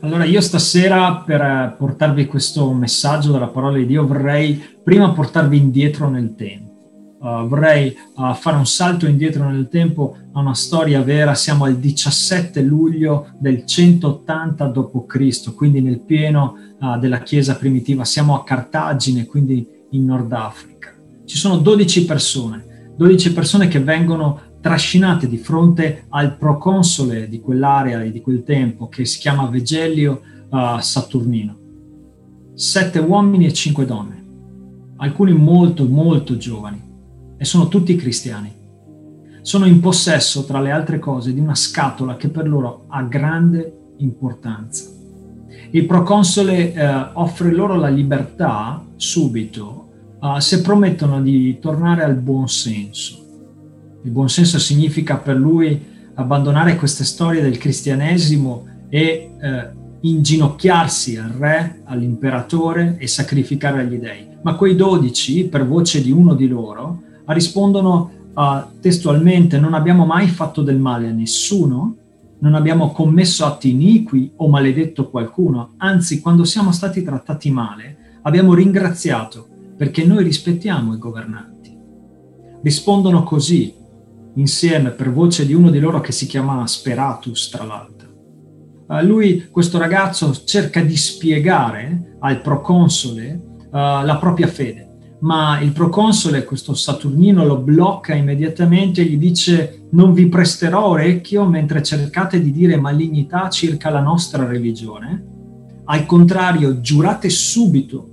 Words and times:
Allora 0.00 0.24
io 0.24 0.40
stasera 0.40 1.22
per 1.24 1.76
portarvi 1.78 2.26
questo 2.26 2.72
messaggio 2.72 3.32
della 3.32 3.48
parola 3.48 3.76
di 3.76 3.86
Dio 3.86 4.06
vorrei 4.06 4.60
prima 4.82 5.12
portarvi 5.12 5.56
indietro 5.56 6.08
nel 6.08 6.34
tempo. 6.34 6.70
Uh, 7.20 7.46
vorrei 7.46 7.96
uh, 8.16 8.34
fare 8.34 8.56
un 8.56 8.66
salto 8.66 9.06
indietro 9.06 9.48
nel 9.48 9.68
tempo 9.68 10.16
a 10.32 10.40
una 10.40 10.54
storia 10.54 11.02
vera. 11.02 11.34
Siamo 11.34 11.66
al 11.66 11.76
17 11.76 12.60
luglio 12.62 13.28
del 13.38 13.64
180 13.64 14.66
d.C., 14.66 15.54
quindi 15.54 15.80
nel 15.80 16.00
pieno 16.00 16.56
uh, 16.80 16.98
della 16.98 17.20
Chiesa 17.20 17.54
primitiva. 17.54 18.04
Siamo 18.04 18.34
a 18.34 18.42
Cartagine, 18.42 19.26
quindi 19.26 19.64
in 19.90 20.04
Nord 20.04 20.32
Africa. 20.32 20.92
Ci 21.24 21.36
sono 21.36 21.58
12 21.58 22.04
persone, 22.04 22.92
12 22.96 23.32
persone 23.32 23.68
che 23.68 23.78
vengono 23.78 24.40
trascinate 24.62 25.28
di 25.28 25.38
fronte 25.38 26.04
al 26.10 26.36
proconsole 26.36 27.28
di 27.28 27.40
quell'area 27.40 28.02
e 28.02 28.12
di 28.12 28.20
quel 28.20 28.44
tempo 28.44 28.88
che 28.88 29.04
si 29.04 29.18
chiama 29.18 29.48
Vegellio 29.48 30.22
uh, 30.48 30.78
Saturnino. 30.78 31.58
Sette 32.54 33.00
uomini 33.00 33.46
e 33.46 33.52
cinque 33.52 33.84
donne, 33.84 34.24
alcuni 34.98 35.32
molto 35.32 35.84
molto 35.84 36.36
giovani 36.36 36.80
e 37.36 37.44
sono 37.44 37.66
tutti 37.66 37.96
cristiani. 37.96 38.60
Sono 39.42 39.66
in 39.66 39.80
possesso, 39.80 40.44
tra 40.44 40.60
le 40.60 40.70
altre 40.70 41.00
cose, 41.00 41.34
di 41.34 41.40
una 41.40 41.56
scatola 41.56 42.14
che 42.16 42.28
per 42.28 42.46
loro 42.46 42.84
ha 42.86 43.02
grande 43.02 43.94
importanza. 43.96 44.88
Il 45.72 45.86
proconsole 45.86 46.72
uh, 46.76 47.18
offre 47.18 47.50
loro 47.50 47.74
la 47.74 47.88
libertà 47.88 48.84
subito 48.94 49.88
uh, 50.20 50.38
se 50.38 50.60
promettono 50.60 51.20
di 51.20 51.58
tornare 51.58 52.04
al 52.04 52.14
buon 52.14 52.48
senso 52.48 53.21
il 54.04 54.10
buon 54.10 54.28
senso 54.28 54.58
significa 54.58 55.16
per 55.16 55.36
lui 55.36 55.90
abbandonare 56.14 56.76
queste 56.76 57.04
storie 57.04 57.40
del 57.40 57.58
cristianesimo 57.58 58.66
e 58.88 59.30
eh, 59.40 59.68
inginocchiarsi 60.00 61.16
al 61.16 61.30
re, 61.30 61.82
all'imperatore 61.84 62.96
e 62.98 63.06
sacrificare 63.06 63.80
agli 63.80 63.96
dei. 63.96 64.26
Ma 64.42 64.54
quei 64.54 64.74
dodici, 64.74 65.44
per 65.44 65.66
voce 65.66 66.02
di 66.02 66.10
uno 66.10 66.34
di 66.34 66.48
loro, 66.48 67.02
rispondono 67.26 68.10
uh, 68.34 68.80
testualmente 68.80 69.58
non 69.58 69.74
abbiamo 69.74 70.04
mai 70.04 70.26
fatto 70.26 70.62
del 70.62 70.78
male 70.78 71.08
a 71.08 71.12
nessuno, 71.12 71.96
non 72.40 72.54
abbiamo 72.54 72.90
commesso 72.90 73.44
atti 73.44 73.70
iniqui 73.70 74.32
o 74.36 74.48
maledetto 74.48 75.08
qualcuno, 75.08 75.74
anzi 75.76 76.20
quando 76.20 76.44
siamo 76.44 76.72
stati 76.72 77.02
trattati 77.04 77.52
male 77.52 78.18
abbiamo 78.22 78.54
ringraziato 78.54 79.46
perché 79.76 80.04
noi 80.04 80.24
rispettiamo 80.24 80.94
i 80.94 80.98
governanti. 80.98 81.76
Rispondono 82.62 83.22
così 83.22 83.72
insieme 84.34 84.90
per 84.90 85.12
voce 85.12 85.46
di 85.46 85.54
uno 85.54 85.70
di 85.70 85.78
loro 85.78 86.00
che 86.00 86.12
si 86.12 86.26
chiama 86.26 86.66
Speratus, 86.66 87.48
tra 87.50 87.64
l'altro. 87.64 88.08
Uh, 88.88 89.04
lui, 89.04 89.48
questo 89.50 89.78
ragazzo, 89.78 90.34
cerca 90.44 90.80
di 90.82 90.96
spiegare 90.96 92.16
al 92.20 92.40
proconsole 92.40 93.40
uh, 93.48 93.68
la 93.70 94.18
propria 94.20 94.46
fede, 94.46 95.16
ma 95.20 95.60
il 95.60 95.72
proconsole, 95.72 96.44
questo 96.44 96.74
Saturnino, 96.74 97.44
lo 97.44 97.58
blocca 97.58 98.14
immediatamente 98.14 99.02
e 99.02 99.04
gli 99.04 99.18
dice 99.18 99.86
non 99.92 100.12
vi 100.12 100.28
presterò 100.28 100.88
orecchio 100.88 101.46
mentre 101.46 101.82
cercate 101.82 102.40
di 102.40 102.50
dire 102.50 102.76
malignità 102.76 103.48
circa 103.48 103.90
la 103.90 104.00
nostra 104.00 104.46
religione. 104.46 105.30
Al 105.84 106.06
contrario, 106.06 106.80
giurate 106.80 107.28
subito 107.28 108.08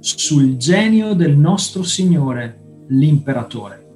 sul 0.00 0.56
genio 0.56 1.14
del 1.14 1.36
nostro 1.36 1.82
Signore, 1.82 2.84
l'imperatore. 2.88 3.89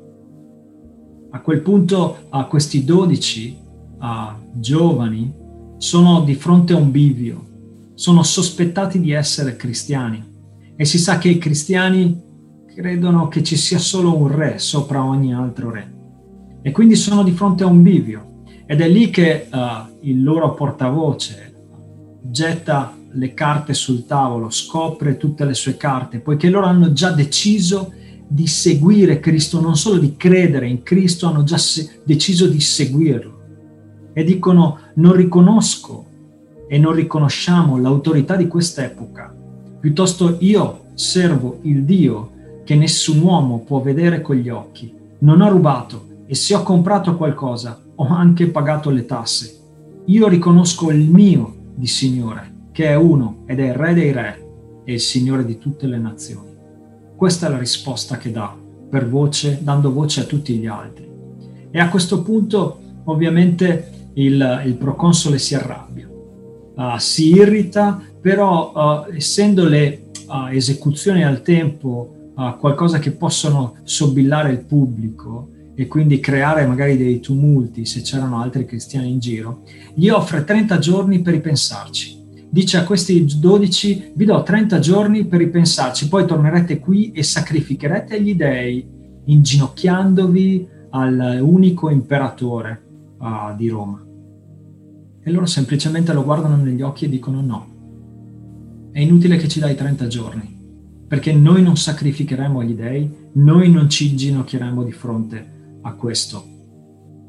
A 1.35 1.41
quel 1.41 1.63
punto 1.63 2.27
a 2.29 2.45
questi 2.45 2.85
dodici 2.85 3.59
giovani 4.53 5.35
sono 5.79 6.21
di 6.21 6.37
fronte 6.37 6.75
a 6.75 6.77
un 6.77 6.93
bivio, 6.93 7.93
sono 7.95 8.23
sospettati 8.23 9.01
di 9.01 9.11
essere 9.11 9.57
cristiani. 9.57 10.23
E 10.77 10.85
si 10.85 10.97
sa 10.97 11.19
che 11.19 11.31
i 11.31 11.39
cristiani 11.39 12.23
credono 12.73 13.27
che 13.27 13.43
ci 13.43 13.57
sia 13.57 13.79
solo 13.79 14.17
un 14.17 14.29
re 14.29 14.61
sopra 14.61 15.05
ogni 15.05 15.35
altro 15.35 15.71
re. 15.73 15.93
E 16.63 16.71
quindi 16.71 16.95
sono 16.95 17.25
di 17.25 17.33
fronte 17.33 17.65
a 17.65 17.67
un 17.67 17.83
bivio. 17.83 18.43
Ed 18.65 18.81
è 18.81 18.89
lì 18.89 19.11
che 19.11 19.49
uh, 19.51 19.59
il 20.03 20.23
loro 20.23 20.55
portavoce 20.55 21.53
getta 22.23 22.97
le 23.11 23.35
carte 23.35 23.75
sul 23.75 24.07
tavolo, 24.07 24.51
scopre 24.51 25.17
tutte 25.17 25.45
le 25.45 25.55
sue 25.55 25.77
carte, 25.77 26.21
poiché 26.21 26.49
loro 26.49 26.67
hanno 26.67 26.93
già 26.93 27.11
deciso 27.11 27.93
di 28.27 28.47
seguire 28.47 29.21
Cristo, 29.21 29.61
non 29.61 29.77
solo 29.77 29.99
di 29.99 30.17
credere 30.17 30.69
in 30.69 30.83
Cristo, 30.83 31.27
hanno 31.27 31.45
già 31.45 31.59
deciso 32.05 32.47
di 32.47 32.61
seguirlo. 32.61 33.33
E 34.13 34.25
dicono 34.25 34.79
non 34.95 35.13
riconosco 35.13 36.07
e 36.69 36.79
non 36.79 36.93
riconosciamo 36.93 37.79
l'autorità 37.79 38.37
di 38.37 38.49
quest'epoca, 38.49 39.35
piuttosto 39.81 40.37
io 40.41 40.85
servo 40.95 41.59
il 41.63 41.85
Dio 41.85 42.31
che 42.65 42.75
nessun 42.75 43.21
uomo 43.21 43.61
può 43.61 43.81
vedere 43.81 44.23
con 44.23 44.37
gli 44.37 44.49
occhi. 44.49 44.93
Non 45.19 45.41
ho 45.41 45.51
rubato 45.51 46.07
e 46.27 46.35
se 46.35 46.55
ho 46.55 46.63
comprato 46.63 47.17
qualcosa 47.17 47.81
ho 47.95 48.07
anche 48.09 48.47
pagato 48.47 48.91
le 48.91 49.05
tasse. 49.05 49.61
Io 50.07 50.29
riconosco 50.29 50.91
il 50.91 51.09
mio 51.09 51.55
di 51.75 51.87
Signore, 51.87 52.69
che 52.73 52.87
è 52.87 52.95
uno 52.95 53.43
ed 53.47 53.61
è 53.61 53.69
il 53.69 53.75
Re 53.75 53.95
dei 53.95 54.13
Re 54.13 54.47
e 54.85 54.95
il 54.95 55.01
Signore 55.01 55.45
di 55.45 55.59
tutte 55.59 55.87
le 55.87 55.99
nazioni. 55.99 56.54
Questa 57.17 57.47
è 57.47 57.51
la 57.51 57.59
risposta 57.59 58.17
che 58.17 58.31
dà 58.31 58.55
per 58.91 59.09
voce, 59.09 59.59
dando 59.63 59.93
voce 59.93 60.21
a 60.21 60.25
tutti 60.25 60.55
gli 60.57 60.67
altri. 60.67 61.09
E 61.71 61.81
a 61.81 61.89
questo 61.89 62.23
punto 62.23 62.81
ovviamente 63.05 64.11
il, 64.15 64.63
il 64.65 64.75
proconsole 64.75 65.39
si 65.39 65.55
arrabbia, 65.55 66.09
uh, 66.09 66.99
si 66.99 67.35
irrita, 67.35 68.01
però 68.21 69.07
uh, 69.09 69.13
essendo 69.15 69.65
le 69.67 70.07
uh, 70.27 70.53
esecuzioni 70.53 71.25
al 71.25 71.43
tempo 71.43 72.11
qualcosa 72.59 72.99
che 72.99 73.13
possono 73.13 73.77
sobillare 73.85 74.51
il 74.51 74.65
pubblico 74.65 75.51
e 75.77 75.87
quindi 75.87 76.19
creare 76.19 76.67
magari 76.67 76.97
dei 76.97 77.21
tumulti 77.21 77.87
se 77.87 78.01
c'erano 78.01 78.41
altri 78.41 78.65
cristiani 78.65 79.09
in 79.09 79.21
giro, 79.21 79.63
gli 79.95 80.09
offre 80.09 80.43
30 80.43 80.79
giorni 80.79 81.21
per 81.21 81.35
ripensarci 81.35 82.24
dice 82.51 82.77
a 82.77 82.85
questi 82.85 83.25
12, 83.25 84.13
vi 84.15 84.25
do 84.25 84.43
30 84.43 84.79
giorni 84.79 85.25
per 85.25 85.41
ripensarci, 85.41 86.09
poi 86.09 86.27
tornerete 86.27 86.79
qui 86.79 87.13
e 87.13 87.23
sacrificherete 87.23 88.21
gli 88.21 88.35
dei, 88.35 88.87
inginocchiandovi 89.25 90.69
all'unico 90.91 91.91
imperatore 91.91 92.83
uh, 93.19 93.57
di 93.57 93.69
Roma. 93.69 94.03
E 95.21 95.31
loro 95.31 95.47
semplicemente 95.47 96.13
lo 96.13 96.23
guardano 96.23 96.57
negli 96.57 96.83
occhi 96.83 97.07
e 97.07 97.09
dicono 97.09 97.41
no, 97.41 97.67
è 98.93 99.01
inutile 99.01 99.37
che 99.37 99.49
ci 99.49 99.59
dai 99.59 99.75
30 99.75 100.07
giorni, 100.07 100.57
perché 101.09 101.33
noi 101.33 101.63
non 101.63 101.77
sacrificheremo 101.77 102.63
gli 102.63 102.75
dei, 102.75 103.11
noi 103.33 103.71
non 103.71 103.89
ci 103.89 104.11
inginocchieremo 104.11 104.85
di 104.85 104.93
fronte 104.93 105.79
a 105.83 105.93
questo 105.95 106.45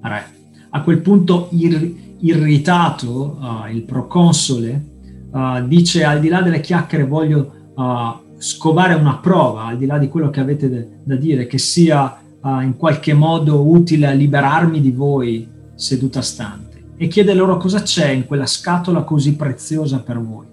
re. 0.02 0.24
A 0.70 0.82
quel 0.82 1.02
punto 1.02 1.48
ir- 1.52 2.18
irritato 2.20 3.38
uh, 3.40 3.74
il 3.74 3.84
proconsole 3.84 4.94
uh, 5.36 5.68
dice 5.68 6.04
al 6.06 6.20
di 6.20 6.30
là 6.30 6.42
delle 6.42 6.62
chiacchiere 6.62 7.04
voglio 7.04 7.52
uh, 7.76 8.38
scovare 8.38 8.94
una 8.94 9.18
prova, 9.18 9.66
al 9.66 9.78
di 9.78 9.86
là 9.86 9.98
di 9.98 10.08
quello 10.08 10.30
che 10.30 10.40
avete 10.40 10.70
de- 10.70 10.88
da 11.04 11.16
dire, 11.16 11.46
che 11.46 11.58
sia 11.58 12.18
uh, 12.42 12.62
in 12.62 12.76
qualche 12.78 13.14
modo 13.14 13.70
utile 13.70 14.08
a 14.08 14.12
liberarmi 14.12 14.80
di 14.80 14.92
voi 14.92 15.48
seduta 15.76 16.22
stante. 16.22 16.94
E 16.98 17.08
chiede 17.08 17.34
loro 17.34 17.58
cosa 17.58 17.82
c'è 17.82 18.10
in 18.10 18.26
quella 18.26 18.46
scatola 18.46 19.04
così 19.04 19.36
preziosa 19.36 20.00
per 20.00 20.20
voi. 20.22 20.46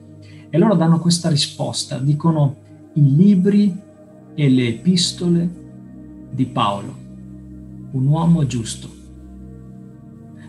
E 0.50 0.58
loro 0.58 0.74
danno 0.74 0.98
questa 0.98 1.28
risposta, 1.28 1.98
dicono 1.98 2.56
i 2.94 3.16
libri 3.16 3.74
e 4.34 4.48
le 4.50 4.66
epistole 4.66 5.60
di 6.30 6.44
Paolo, 6.46 6.94
un 7.92 8.06
uomo 8.06 8.44
giusto 8.46 9.00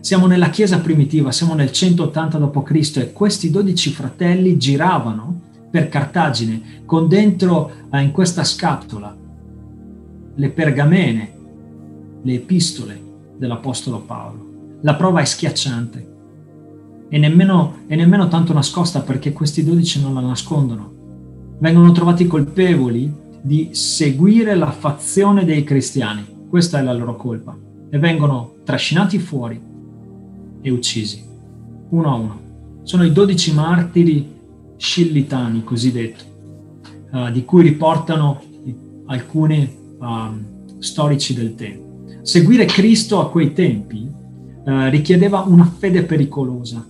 siamo 0.04 0.26
nella 0.26 0.50
Chiesa 0.50 0.80
primitiva, 0.80 1.32
siamo 1.32 1.54
nel 1.54 1.72
180 1.72 2.36
d.C. 2.36 2.96
e 2.98 3.12
questi 3.14 3.50
dodici 3.50 3.88
fratelli 3.88 4.58
giravano 4.58 5.40
per 5.70 5.88
Cartagine 5.88 6.82
con 6.84 7.08
dentro 7.08 7.70
eh, 7.90 8.02
in 8.02 8.12
questa 8.12 8.44
scatola 8.44 9.16
le 10.34 10.48
pergamene, 10.50 11.32
le 12.20 12.34
epistole 12.34 13.00
dell'Apostolo 13.38 14.00
Paolo. 14.00 14.78
La 14.82 14.94
prova 14.94 15.22
è 15.22 15.24
schiacciante 15.24 16.12
e 17.08 17.16
nemmeno, 17.16 17.76
e 17.86 17.96
nemmeno 17.96 18.28
tanto 18.28 18.52
nascosta 18.52 19.00
perché 19.00 19.32
questi 19.32 19.64
dodici 19.64 20.02
non 20.02 20.12
la 20.12 20.20
nascondono. 20.20 20.92
Vengono 21.60 21.92
trovati 21.92 22.26
colpevoli 22.26 23.10
di 23.40 23.70
seguire 23.72 24.54
la 24.54 24.70
fazione 24.70 25.46
dei 25.46 25.64
cristiani. 25.64 26.46
Questa 26.46 26.78
è 26.78 26.82
la 26.82 26.92
loro 26.92 27.16
colpa. 27.16 27.56
E 27.88 27.98
vengono 27.98 28.56
trascinati 28.64 29.18
fuori 29.18 29.72
e 30.64 30.70
uccisi, 30.70 31.22
uno 31.90 32.10
a 32.10 32.14
uno. 32.14 32.40
Sono 32.84 33.04
i 33.04 33.12
dodici 33.12 33.52
martiri 33.52 34.26
scillitani, 34.78 35.62
cosiddetti, 35.62 36.24
uh, 37.12 37.30
di 37.30 37.44
cui 37.44 37.62
riportano 37.62 38.42
alcuni 39.06 39.70
uh, 39.98 40.78
storici 40.78 41.34
del 41.34 41.54
tempo. 41.54 42.06
Seguire 42.22 42.64
Cristo 42.64 43.20
a 43.20 43.30
quei 43.30 43.52
tempi 43.52 44.08
uh, 44.08 44.88
richiedeva 44.88 45.40
una 45.40 45.66
fede 45.66 46.02
pericolosa, 46.04 46.82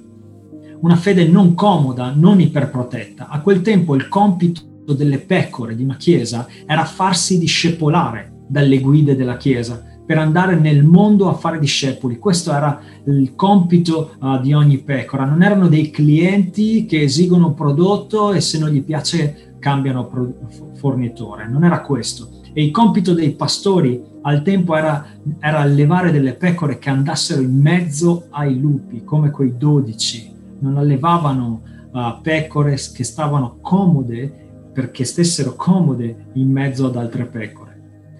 una 0.80 0.96
fede 0.96 1.26
non 1.26 1.54
comoda, 1.54 2.12
non 2.14 2.40
iperprotetta. 2.40 3.26
A 3.26 3.40
quel 3.40 3.60
tempo 3.60 3.96
il 3.96 4.06
compito 4.06 4.62
delle 4.86 5.18
pecore 5.18 5.74
di 5.74 5.82
una 5.82 5.96
chiesa 5.96 6.46
era 6.64 6.84
farsi 6.84 7.38
discepolare 7.38 8.44
dalle 8.46 8.78
guide 8.78 9.16
della 9.16 9.36
chiesa 9.36 9.93
per 10.06 10.18
andare 10.18 10.56
nel 10.56 10.84
mondo 10.84 11.28
a 11.28 11.34
fare 11.34 11.58
discepoli. 11.58 12.18
Questo 12.18 12.52
era 12.52 12.80
il 13.06 13.34
compito 13.34 14.12
uh, 14.20 14.40
di 14.40 14.52
ogni 14.52 14.78
pecora. 14.78 15.24
Non 15.24 15.42
erano 15.42 15.68
dei 15.68 15.90
clienti 15.90 16.84
che 16.84 17.02
esigono 17.02 17.48
un 17.48 17.54
prodotto 17.54 18.32
e 18.32 18.40
se 18.40 18.58
non 18.58 18.68
gli 18.68 18.82
piace 18.82 19.56
cambiano 19.58 20.06
pro- 20.06 20.34
fornitore. 20.74 21.48
Non 21.48 21.64
era 21.64 21.80
questo. 21.80 22.28
E 22.52 22.62
il 22.62 22.70
compito 22.70 23.14
dei 23.14 23.32
pastori 23.32 24.00
al 24.22 24.42
tempo 24.42 24.76
era, 24.76 25.06
era 25.40 25.58
allevare 25.60 26.12
delle 26.12 26.34
pecore 26.34 26.78
che 26.78 26.90
andassero 26.90 27.40
in 27.40 27.58
mezzo 27.58 28.26
ai 28.30 28.58
lupi, 28.60 29.04
come 29.04 29.30
quei 29.30 29.54
dodici. 29.56 30.32
Non 30.58 30.76
allevavano 30.76 31.62
uh, 31.92 32.20
pecore 32.22 32.76
che 32.94 33.04
stavano 33.04 33.58
comode 33.60 34.42
perché 34.72 35.04
stessero 35.04 35.54
comode 35.54 36.26
in 36.34 36.50
mezzo 36.50 36.86
ad 36.86 36.96
altre 36.96 37.24
pecore. 37.24 37.63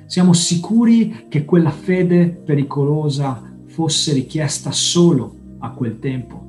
Siamo 0.07 0.33
sicuri 0.35 1.27
che 1.29 1.45
quella 1.45 1.71
fede 1.71 2.29
pericolosa 2.29 3.43
fosse 3.67 4.13
richiesta 4.13 4.71
solo 4.71 5.35
a 5.61 5.71
quel 5.71 5.99
tempo? 5.99 6.45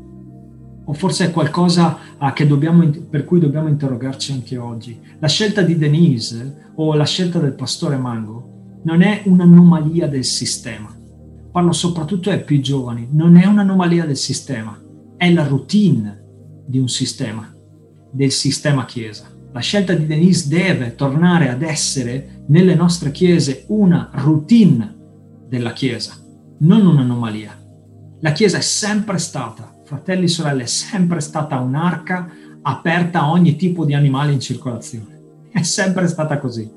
O 0.88 0.94
forse 0.94 1.28
è 1.28 1.32
qualcosa 1.32 1.98
uh, 2.20 2.46
dobbiamo, 2.46 2.88
per 3.10 3.24
cui 3.24 3.40
dobbiamo 3.40 3.70
interrogarci 3.70 4.34
anche 4.34 4.58
oggi? 4.58 5.00
La 5.20 5.28
scelta 5.28 5.62
di 5.62 5.78
Denise 5.78 6.72
o 6.76 6.94
la 6.94 7.06
scelta 7.06 7.40
del 7.40 7.54
pastore 7.54 7.98
Mango 7.98 8.80
non 8.84 9.02
è 9.02 9.24
un'anomalia 9.26 10.08
del 10.08 10.26
sistema. 10.26 10.94
Parlo 11.52 11.72
soprattutto 11.72 12.30
ai 12.30 12.44
più 12.44 12.60
giovani, 12.60 13.08
non 13.12 13.38
è 13.38 13.46
un'anomalia 13.46 14.06
del 14.06 14.18
sistema, 14.18 14.78
è 15.16 15.32
la 15.32 15.48
routine 15.48 16.24
di 16.68 16.78
un 16.78 16.90
sistema, 16.90 17.52
del 18.12 18.32
sistema 18.32 18.86
Chiesa. 18.86 19.35
La 19.56 19.62
scelta 19.62 19.94
di 19.94 20.06
Denise 20.06 20.50
deve 20.50 20.96
tornare 20.96 21.50
ad 21.50 21.62
essere 21.62 22.44
nelle 22.48 22.76
nostre 22.76 23.12
chiese 23.12 23.64
una 23.70 24.10
routine 24.12 24.94
della 25.48 25.72
Chiesa, 25.72 26.16
non 26.58 26.86
un'anomalia. 26.86 27.58
La 28.20 28.34
Chiesa 28.34 28.58
è 28.58 28.62
sempre 28.62 29.18
stata, 29.18 29.74
fratelli 29.86 30.26
e 30.26 30.28
sorelle, 30.28 30.64
è 30.64 30.66
sempre 30.66 31.22
stata 31.22 31.58
un'arca 31.62 32.30
aperta 32.64 33.22
a 33.22 33.32
ogni 33.32 33.56
tipo 33.56 33.86
di 33.86 33.94
animale 33.94 34.34
in 34.34 34.42
circolazione. 34.42 35.22
È 35.50 35.62
sempre 35.62 36.08
stata 36.08 36.38
così. 36.38 36.70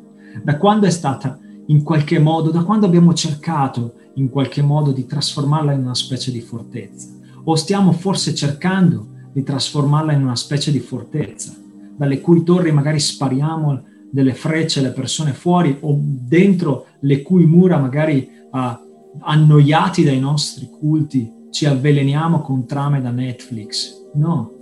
Da 0.44 0.56
quando 0.56 0.86
è 0.86 0.90
stata 0.90 1.36
in 1.66 1.82
qualche 1.82 2.20
modo, 2.20 2.52
da 2.52 2.62
quando 2.62 2.86
abbiamo 2.86 3.12
cercato 3.12 3.94
in 4.14 4.28
qualche 4.28 4.62
modo 4.62 4.92
di 4.92 5.04
trasformarla 5.04 5.72
in 5.72 5.80
una 5.80 5.96
specie 5.96 6.30
di 6.30 6.40
fortezza, 6.40 7.08
o 7.42 7.56
stiamo 7.56 7.90
forse 7.90 8.36
cercando 8.36 9.04
di 9.32 9.42
trasformarla 9.42 10.12
in 10.12 10.22
una 10.22 10.36
specie 10.36 10.70
di 10.70 10.78
fortezza 10.78 11.66
dalle 11.98 12.20
cui 12.20 12.44
torri 12.44 12.70
magari 12.70 13.00
spariamo 13.00 13.82
delle 14.10 14.32
frecce 14.32 14.78
alle 14.78 14.92
persone 14.92 15.32
fuori 15.32 15.76
o 15.80 15.98
dentro 16.00 16.86
le 17.00 17.22
cui 17.22 17.44
mura 17.44 17.76
magari 17.78 18.26
uh, 18.50 19.18
annoiati 19.20 20.04
dai 20.04 20.20
nostri 20.20 20.70
culti 20.70 21.30
ci 21.50 21.66
avveleniamo 21.66 22.40
con 22.40 22.66
trame 22.66 23.00
da 23.00 23.10
Netflix. 23.10 24.06
No, 24.14 24.52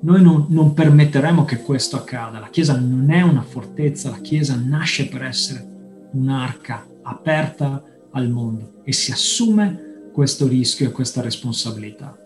noi 0.00 0.22
non, 0.22 0.46
non, 0.48 0.72
permetteremo 0.72 1.44
che 1.44 1.62
questo 1.62 1.96
accada. 1.96 2.38
La 2.38 2.48
Chiesa 2.48 2.78
non 2.78 3.10
è 3.10 3.20
una 3.20 3.42
fortezza, 3.42 4.10
la 4.10 4.20
Chiesa 4.20 4.56
nasce 4.56 5.08
per 5.08 5.24
essere 5.24 5.66
un'arca 6.12 6.86
aperta 7.02 7.82
al 8.12 8.30
mondo 8.30 8.80
e 8.84 8.92
si 8.92 9.12
assume 9.12 10.10
questo 10.12 10.46
rischio 10.46 10.88
e 10.88 10.92
questa 10.92 11.20
responsabilità. 11.20 12.16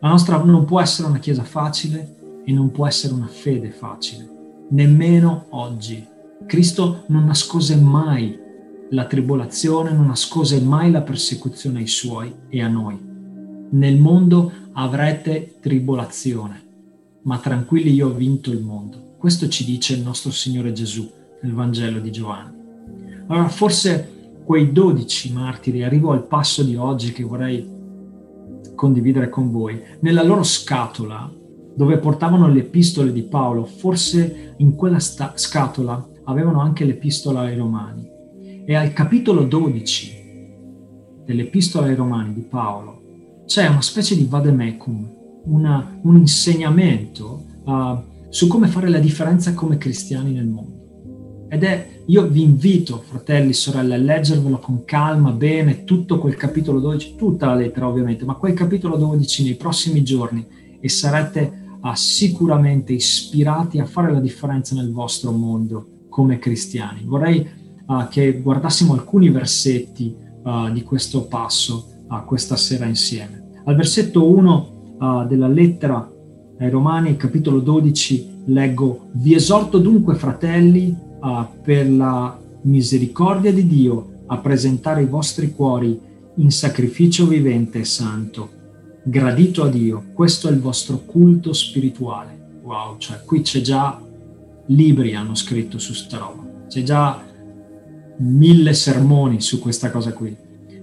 La 0.00 0.08
nostra 0.08 0.42
non 0.44 0.64
può 0.64 0.80
essere 0.80 1.08
una 1.08 1.18
Chiesa 1.18 1.42
facile, 1.42 2.17
e 2.48 2.52
non 2.52 2.70
può 2.70 2.86
essere 2.86 3.12
una 3.12 3.26
fede 3.26 3.70
facile, 3.70 4.26
nemmeno 4.70 5.48
oggi. 5.50 6.02
Cristo 6.46 7.04
non 7.08 7.26
nascose 7.26 7.76
mai 7.76 8.38
la 8.88 9.04
tribolazione, 9.04 9.92
non 9.92 10.06
nascose 10.06 10.58
mai 10.62 10.90
la 10.90 11.02
persecuzione 11.02 11.80
ai 11.80 11.86
suoi 11.86 12.34
e 12.48 12.62
a 12.62 12.68
noi. 12.68 12.98
Nel 13.68 13.98
mondo 13.98 14.50
avrete 14.72 15.56
tribolazione, 15.60 16.62
ma 17.24 17.36
tranquilli 17.36 17.92
io 17.92 18.08
ho 18.08 18.14
vinto 18.14 18.50
il 18.50 18.62
mondo. 18.62 19.16
Questo 19.18 19.46
ci 19.48 19.66
dice 19.66 19.92
il 19.92 20.00
nostro 20.00 20.30
Signore 20.30 20.72
Gesù 20.72 21.06
nel 21.42 21.52
Vangelo 21.52 22.00
di 22.00 22.10
Giovanni. 22.10 22.56
Allora 23.26 23.48
forse 23.48 24.40
quei 24.46 24.72
dodici 24.72 25.34
martiri, 25.34 25.84
arrivo 25.84 26.12
al 26.12 26.26
passo 26.26 26.62
di 26.62 26.76
oggi 26.76 27.12
che 27.12 27.24
vorrei 27.24 27.76
condividere 28.74 29.28
con 29.28 29.50
voi, 29.50 29.78
nella 30.00 30.22
loro 30.22 30.42
scatola 30.42 31.36
dove 31.78 31.98
portavano 31.98 32.48
le 32.48 32.58
epistole 32.58 33.12
di 33.12 33.22
Paolo, 33.22 33.64
forse 33.64 34.54
in 34.56 34.74
quella 34.74 34.98
sta- 34.98 35.34
scatola 35.36 36.08
avevano 36.24 36.60
anche 36.60 36.84
l'epistola 36.84 37.42
ai 37.42 37.56
Romani. 37.56 38.04
E 38.66 38.74
al 38.74 38.92
capitolo 38.92 39.44
12 39.44 40.16
dell'epistola 41.24 41.86
ai 41.86 41.94
Romani 41.94 42.34
di 42.34 42.40
Paolo 42.40 43.44
c'è 43.46 43.68
una 43.68 43.80
specie 43.80 44.16
di 44.16 44.26
vademecum, 44.28 45.08
una, 45.44 46.00
un 46.02 46.16
insegnamento 46.16 47.44
uh, 47.62 47.96
su 48.28 48.48
come 48.48 48.66
fare 48.66 48.88
la 48.88 48.98
differenza 48.98 49.54
come 49.54 49.78
cristiani 49.78 50.32
nel 50.32 50.48
mondo. 50.48 51.46
Ed 51.48 51.62
è, 51.62 52.02
io 52.06 52.26
vi 52.26 52.42
invito, 52.42 53.04
fratelli, 53.06 53.52
sorelle, 53.52 53.94
a 53.94 53.98
leggervelo 53.98 54.58
con 54.58 54.84
calma, 54.84 55.30
bene, 55.30 55.84
tutto 55.84 56.18
quel 56.18 56.34
capitolo 56.34 56.80
12, 56.80 57.14
tutta 57.14 57.46
la 57.46 57.54
lettera 57.54 57.86
ovviamente, 57.86 58.24
ma 58.24 58.34
quel 58.34 58.54
capitolo 58.54 58.96
12 58.96 59.44
nei 59.44 59.54
prossimi 59.54 60.02
giorni 60.02 60.44
e 60.80 60.88
sarete 60.88 61.66
uh, 61.80 61.94
sicuramente 61.94 62.92
ispirati 62.92 63.78
a 63.78 63.86
fare 63.86 64.12
la 64.12 64.20
differenza 64.20 64.74
nel 64.74 64.92
vostro 64.92 65.32
mondo 65.32 66.06
come 66.08 66.38
cristiani. 66.38 67.02
Vorrei 67.04 67.46
uh, 67.86 68.08
che 68.08 68.40
guardassimo 68.40 68.94
alcuni 68.94 69.30
versetti 69.30 70.14
uh, 70.42 70.70
di 70.72 70.82
questo 70.82 71.26
passo 71.26 71.92
questa 72.24 72.56
sera 72.56 72.86
insieme. 72.86 73.60
Al 73.64 73.76
versetto 73.76 74.26
1 74.26 75.26
della 75.28 75.46
lettera 75.46 76.10
ai 76.58 76.70
Romani, 76.70 77.18
capitolo 77.18 77.60
12, 77.60 78.44
leggo, 78.46 79.10
vi 79.12 79.34
esorto 79.34 79.76
dunque 79.76 80.14
fratelli 80.14 80.96
per 81.62 81.92
la 81.92 82.40
misericordia 82.62 83.52
di 83.52 83.66
Dio 83.66 84.22
a 84.24 84.38
presentare 84.38 85.02
i 85.02 85.06
vostri 85.06 85.52
cuori 85.52 86.00
in 86.36 86.50
sacrificio 86.50 87.26
vivente 87.26 87.80
e 87.80 87.84
santo 87.84 88.56
gradito 89.02 89.64
a 89.64 89.68
Dio, 89.68 90.04
questo 90.12 90.48
è 90.48 90.52
il 90.52 90.60
vostro 90.60 90.98
culto 91.04 91.52
spirituale. 91.52 92.60
Wow, 92.62 92.98
cioè 92.98 93.22
qui 93.24 93.40
c'è 93.42 93.60
già 93.60 94.00
libri 94.66 95.14
hanno 95.14 95.34
scritto 95.34 95.78
su 95.78 95.94
sta 95.94 96.18
roba, 96.18 96.66
c'è 96.68 96.82
già 96.82 97.22
mille 98.18 98.74
sermoni 98.74 99.40
su 99.40 99.58
questa 99.58 99.90
cosa 99.90 100.12
qui. 100.12 100.36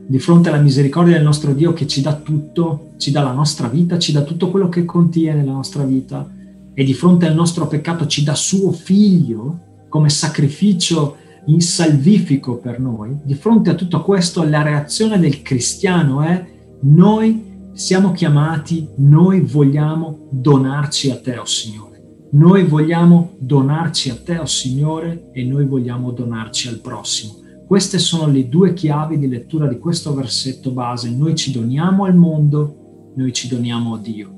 Di 0.07 0.19
fronte 0.19 0.50
alla 0.50 0.62
misericordia 0.62 1.15
del 1.15 1.24
nostro 1.24 1.53
Dio 1.53 1.74
che 1.74 1.88
ci 1.88 2.01
dà 2.01 2.13
tutto, 2.13 2.91
ci 2.98 3.12
dà 3.12 3.22
la 3.22 3.31
nostra 3.31 3.67
vita, 3.67 3.98
ci 3.98 4.12
dà 4.12 4.22
tutto 4.22 4.50
quello 4.51 4.69
che 4.69 4.86
contiene 4.86 5.43
la 5.43 5.51
nostra 5.51 5.84
vita 5.84 6.29
e 6.74 6.84
di 6.84 6.93
fronte 6.93 7.25
al 7.25 7.34
nostro 7.34 7.67
peccato 7.67 8.05
ci 8.05 8.24
dà 8.24 8.36
suo 8.36 8.72
figlio 8.72 9.60
come 9.89 10.10
sacrificio 10.10 11.17
in 11.45 11.62
salvifico 11.62 12.57
per 12.57 12.79
noi, 12.79 13.17
di 13.24 13.36
fronte 13.36 13.69
a 13.69 13.75
tutto 13.75 14.01
questo 14.01 14.43
la 14.43 14.62
reazione 14.62 15.19
del 15.19 15.41
cristiano 15.41 16.22
è 16.22 16.45
noi 16.81 17.54
siamo 17.75 18.13
chiamati, 18.13 18.88
noi 19.00 19.41
vogliamo 19.41 20.29
donarci 20.32 21.12
a 21.12 21.20
te, 21.20 21.38
oh 21.38 21.46
Signore. 21.46 22.29
Noi 22.32 22.63
vogliamo 22.63 23.36
donarci 23.38 24.10
a 24.10 24.15
te, 24.15 24.38
oh 24.38 24.46
Signore, 24.46 25.29
e 25.34 25.44
noi 25.44 25.65
vogliamo 25.65 26.12
donarci 26.12 26.70
al 26.70 26.79
prossimo. 26.79 27.34
Queste 27.67 28.00
sono 28.00 28.32
le 28.32 28.48
due 28.48 28.74
chiavi 28.74 29.20
di 29.20 29.27
lettura 29.27 29.67
di 29.67 29.77
questo 29.77 30.13
versetto 30.13 30.72
base. 30.72 31.10
Noi 31.10 31.36
ci 31.36 31.51
doniamo 31.51 32.05
al 32.05 32.15
mondo, 32.15 33.12
noi 33.17 33.34
ci 33.34 33.50
doniamo 33.50 33.96
a 33.96 34.00
Dio. 34.00 34.34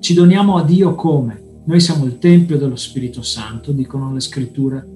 Ci 0.00 0.14
doniamo 0.14 0.56
a 0.56 0.64
Dio 0.64 0.94
come? 0.94 1.60
Noi 1.66 1.80
siamo 1.80 2.06
il 2.06 2.16
Tempio 2.16 2.56
dello 2.56 2.76
Spirito 2.76 3.20
Santo, 3.20 3.72
dicono 3.72 4.14
le 4.14 4.20
scritture. 4.20 4.88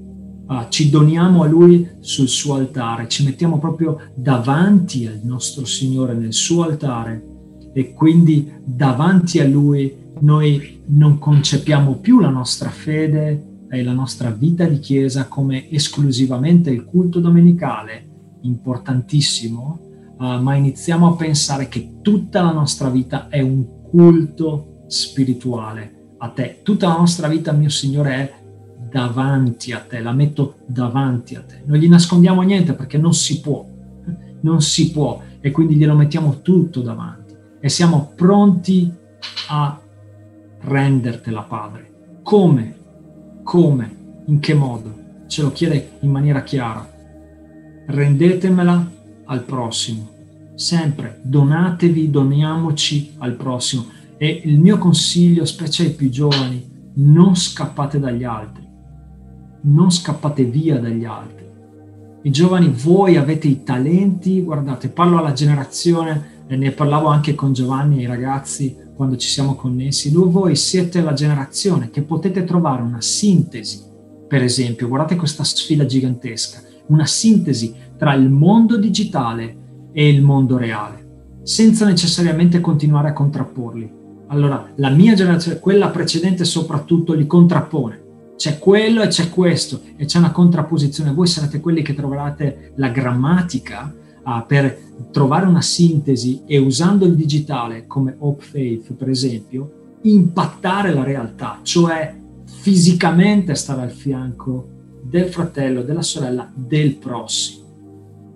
Uh, 0.49 0.65
ci 0.71 0.89
doniamo 0.89 1.43
a 1.43 1.47
Lui 1.47 1.87
sul 2.01 2.29
suo 2.29 2.55
altare, 2.55 3.07
ci 3.09 3.23
mettiamo 3.23 3.59
proprio 3.59 3.99
davanti 4.15 5.07
al 5.07 5.21
nostro 5.23 5.67
Signore 5.67 6.15
nel 6.15 6.33
suo 6.33 6.63
altare 6.63 7.32
e 7.73 7.93
quindi 7.95 8.53
davanti 8.65 9.41
a 9.41 9.47
Lui 9.47 10.01
noi 10.21 10.83
non 10.87 11.19
concepiamo 11.19 11.97
più 11.97 12.21
la 12.21 12.29
nostra 12.29 12.71
fede 12.71 13.67
e 13.69 13.83
la 13.83 13.93
nostra 13.93 14.31
vita 14.31 14.67
di 14.67 14.79
Chiesa 14.79 15.27
come 15.27 15.71
esclusivamente 15.71 16.71
il 16.71 16.85
culto 16.85 17.19
domenicale, 17.19 18.09
importantissimo, 18.43 19.81
uh, 20.19 20.41
ma 20.41 20.55
iniziamo 20.55 21.09
a 21.09 21.17
pensare 21.17 21.69
che 21.69 21.95
tutta 22.03 22.43
la 22.43 22.53
nostra 22.53 22.91
vita 22.91 23.29
è 23.29 23.41
un 23.41 23.65
culto 23.83 24.85
spirituale 24.89 26.15
a 26.19 26.29
te. 26.29 26.61
Tutta 26.63 26.89
la 26.89 26.99
nostra 26.99 27.29
vita, 27.29 27.53
mio 27.53 27.71
Signore, 27.71 28.15
è 28.15 28.35
davanti 28.91 29.73
a 29.73 29.81
te, 29.81 30.01
la 30.01 30.13
metto 30.13 30.57
davanti 30.67 31.35
a 31.35 31.41
te. 31.41 31.63
Non 31.65 31.79
gli 31.79 31.89
nascondiamo 31.89 32.43
niente 32.43 32.75
perché 32.75 32.99
non 32.99 33.15
si 33.15 33.41
può, 33.41 33.67
non 34.41 34.61
si 34.61 34.91
può 34.91 35.21
e 35.41 35.51
quindi 35.51 35.77
glielo 35.77 35.97
mettiamo 35.97 36.43
tutto 36.43 36.83
davanti 36.83 37.22
e 37.65 37.69
siamo 37.69 38.11
pronti 38.17 38.93
a 39.47 39.81
rendertela, 40.63 41.43
Padre. 41.43 42.19
Come? 42.25 42.77
Come? 43.45 43.97
In 44.27 44.41
che 44.41 44.53
modo? 44.53 44.93
Ce 45.29 45.43
lo 45.43 45.53
chiede 45.53 45.93
in 46.01 46.11
maniera 46.11 46.43
chiara. 46.43 46.85
Rendetemela 47.87 48.91
al 49.27 49.45
prossimo. 49.45 50.11
Sempre 50.57 51.21
donatevi, 51.23 52.11
doniamoci 52.11 53.15
al 53.19 53.35
prossimo. 53.35 53.87
E 54.17 54.43
il 54.45 54.59
mio 54.59 54.79
consiglio, 54.79 55.45
specie 55.45 55.85
ai 55.85 55.93
più 55.93 56.11
giovani, 56.11 56.69
non 56.95 57.37
scappate 57.37 58.01
dagli 58.01 58.25
altri. 58.25 58.67
Non 59.61 59.93
scappate 59.93 60.43
via 60.43 60.81
dagli 60.81 61.05
altri. 61.05 61.47
I 62.23 62.31
giovani, 62.31 62.75
voi 62.75 63.17
avete 63.17 63.47
i 63.47 63.63
talenti, 63.63 64.43
guardate, 64.43 64.89
parlo 64.89 65.19
alla 65.19 65.33
generazione, 65.33 66.32
ne 66.57 66.71
parlavo 66.73 67.09
anche 67.09 67.35
con 67.35 67.53
Giovanni 67.53 67.99
e 67.99 68.03
i 68.03 68.07
ragazzi 68.07 68.77
quando 68.95 69.17
ci 69.17 69.29
siamo 69.29 69.55
connessi, 69.55 70.13
voi 70.13 70.55
siete 70.55 71.01
la 71.01 71.13
generazione 71.13 71.91
che 71.91 72.03
potete 72.03 72.45
trovare 72.45 72.83
una 72.83 73.01
sintesi, 73.01 73.83
per 74.29 74.43
esempio, 74.43 74.89
guardate 74.89 75.17
questa 75.17 75.45
sfida 75.45 75.85
gigantesca, 75.85 76.63
una 76.87 77.07
sintesi 77.07 77.75
tra 77.97 78.15
il 78.15 78.29
mondo 78.29 78.77
digitale 78.77 79.91
e 79.93 80.09
il 80.09 80.23
mondo 80.23 80.57
reale, 80.57 81.41
senza 81.43 81.87
necessariamente 81.87 82.61
continuare 82.61 83.09
a 83.09 83.13
contrapporli. 83.13 83.91
Allora, 84.29 84.71
la 84.77 84.91
mia 84.91 85.15
generazione, 85.15 85.59
quella 85.59 85.89
precedente 85.89 86.45
soprattutto, 86.45 87.13
li 87.13 87.27
contrappone. 87.27 88.01
C'è 88.37 88.59
quello 88.59 89.03
e 89.03 89.09
c'è 89.09 89.29
questo 89.29 89.83
e 89.97 90.07
c'è 90.07 90.19
una 90.19 90.33
contrapposizione. 90.33 91.13
Voi 91.13 91.27
sarete 91.27 91.61
quelli 91.61 91.83
che 91.83 91.95
troverete 91.95 92.73
la 92.77 92.89
grammatica 92.89 93.93
uh, 94.25 94.47
per 94.47 94.79
trovare 95.11 95.47
una 95.47 95.63
sintesi 95.63 96.43
e 96.47 96.59
usando 96.59 97.05
il 97.05 97.15
digitale 97.15 97.87
come 97.87 98.15
Hope 98.19 98.45
Faith, 98.45 98.93
per 98.95 99.09
esempio, 99.09 99.99
impattare 100.03 100.93
la 100.93 101.05
realtà, 101.05 101.61
cioè 101.63 102.15
fisicamente 102.45 103.55
stare 103.55 103.83
al 103.83 103.91
fianco 103.91 104.69
del 105.03 105.27
fratello, 105.27 105.83
della 105.83 106.03
sorella, 106.03 106.51
del 106.55 106.97
prossimo. 106.97 107.61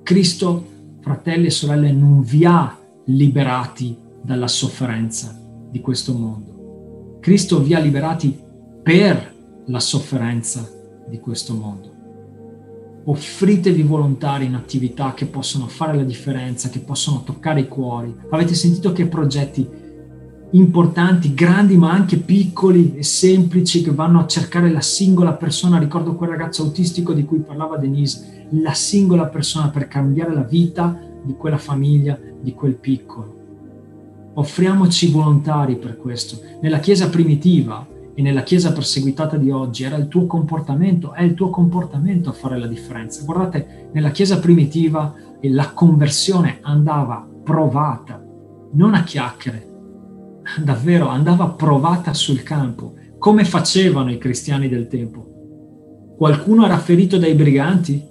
Cristo, 0.03 0.65
fratelli 1.01 1.47
e 1.47 1.51
sorelle, 1.51 1.93
non 1.93 2.23
vi 2.23 2.45
ha 2.45 2.77
liberati 3.07 3.97
dalla 4.23 4.49
sofferenza 4.49 5.39
di 5.71 5.81
questo 5.81 6.13
mondo. 6.13 7.19
Cristo 7.21 7.61
vi 7.61 7.75
ha 7.75 7.79
liberati 7.79 8.37
per 8.83 9.35
la 9.67 9.81
sofferenza 9.81 10.69
di 11.09 11.19
questo 11.19 11.55
mondo 11.55 11.86
offritevi 13.09 13.83
volontari 13.83 14.47
in 14.47 14.55
attività 14.55 15.15
che 15.15 15.27
possono 15.27 15.69
fare 15.69 15.97
la 15.97 16.03
differenza, 16.03 16.69
che 16.69 16.81
possono 16.81 17.23
toccare 17.23 17.61
i 17.61 17.69
cuori. 17.69 18.15
Avete 18.31 18.55
sentito 18.55 18.93
che 18.93 19.07
progetti 19.07 19.85
importanti, 20.51 21.35
grandi 21.35 21.77
ma 21.77 21.93
anche 21.93 22.17
piccoli 22.17 22.97
e 22.97 23.05
semplici 23.05 23.83
che 23.83 23.93
vanno 23.93 24.21
a 24.21 24.27
cercare 24.27 24.71
la 24.73 24.81
singola 24.81 25.35
persona. 25.35 25.79
Ricordo 25.79 26.17
quel 26.17 26.31
ragazzo 26.31 26.63
autistico 26.63 27.13
di 27.13 27.25
cui 27.25 27.39
parlava 27.39 27.77
Denise, 27.77 28.47
la 28.51 28.73
singola 28.73 29.27
persona 29.27 29.69
per 29.69 29.87
cambiare 29.87 30.35
la 30.35 30.43
vita 30.43 30.99
di 31.23 31.35
quella 31.35 31.59
famiglia, 31.59 32.19
di 32.41 32.55
quel 32.55 32.75
piccolo. 32.75 33.35
Offriamoci 34.35 35.11
volontari 35.11 35.77
per 35.77 35.97
questo. 35.97 36.41
Nella 36.61 36.79
Chiesa 36.79 37.09
primitiva 37.09 37.87
e 38.19 38.23
nella 38.23 38.43
Chiesa 38.43 38.73
perseguitata 38.73 39.37
di 39.37 39.51
oggi 39.51 39.85
era 39.85 39.97
il 39.97 40.09
tuo 40.09 40.25
comportamento, 40.25 41.13
è 41.13 41.23
il 41.23 41.35
tuo 41.35 41.51
comportamento 41.51 42.31
a 42.31 42.33
fare 42.33 42.59
la 42.59 42.67
differenza. 42.67 43.23
Guardate, 43.25 43.91
nella 43.93 44.11
Chiesa 44.11 44.39
primitiva 44.39 45.15
la 45.43 45.71
conversione 45.75 46.61
andava 46.63 47.29
provata, 47.45 48.25
non 48.73 48.95
a 48.95 49.05
chiacchiere, 49.05 49.69
davvero 50.63 51.09
andava 51.09 51.49
provata 51.49 52.15
sul 52.15 52.43
campo, 52.43 52.95
come 53.19 53.45
facevano 53.45 54.11
i 54.11 54.17
cristiani 54.17 54.71
del 54.71 54.89
tempo. 54.89 56.15
Qualcuno 56.17 56.65
era 56.65 56.79
ferito 56.79 57.19
dai 57.19 57.35
briganti? 57.35 58.03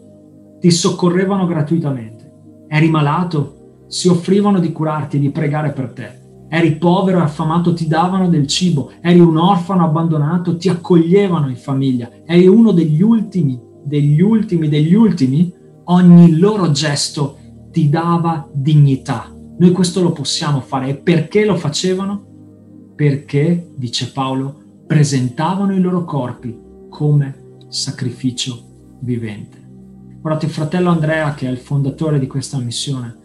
Ti 0.59 0.69
soccorrevano 0.71 1.47
gratuitamente. 1.47 2.31
Eri 2.67 2.91
malato? 2.91 3.85
Si 3.87 4.07
offrivano 4.07 4.59
di 4.59 4.71
curarti 4.71 5.17
di 5.17 5.31
pregare 5.31 5.71
per 5.71 5.89
te 5.89 6.24
eri 6.55 6.77
povero 6.77 7.19
e 7.19 7.23
affamato, 7.23 7.73
ti 7.73 7.85
davano 7.85 8.29
del 8.29 8.47
cibo, 8.47 8.91
eri 9.01 9.19
un 9.19 9.35
orfano 9.35 9.83
abbandonato, 9.83 10.55
ti 10.55 10.69
accoglievano 10.69 11.49
in 11.49 11.57
famiglia, 11.57 12.09
eri 12.25 12.47
uno 12.47 12.71
degli 12.71 13.01
ultimi, 13.01 13.61
degli 13.83 14.21
ultimi, 14.21 14.69
degli 14.69 14.93
ultimi, 14.93 15.53
ogni 15.85 16.37
loro 16.37 16.71
gesto 16.71 17.37
ti 17.71 17.89
dava 17.89 18.47
dignità. 18.53 19.29
Noi 19.57 19.71
questo 19.71 20.01
lo 20.01 20.13
possiamo 20.13 20.61
fare 20.61 20.89
e 20.89 20.95
perché 20.95 21.43
lo 21.43 21.57
facevano? 21.57 22.23
Perché, 22.95 23.71
dice 23.75 24.11
Paolo, 24.11 24.55
presentavano 24.87 25.75
i 25.75 25.81
loro 25.81 26.05
corpi 26.05 26.57
come 26.89 27.57
sacrificio 27.67 28.97
vivente. 29.01 29.61
Guardate, 30.21 30.45
il 30.45 30.51
fratello 30.53 30.89
Andrea, 30.89 31.33
che 31.33 31.47
è 31.47 31.51
il 31.51 31.57
fondatore 31.57 32.17
di 32.17 32.27
questa 32.27 32.57
missione, 32.59 33.23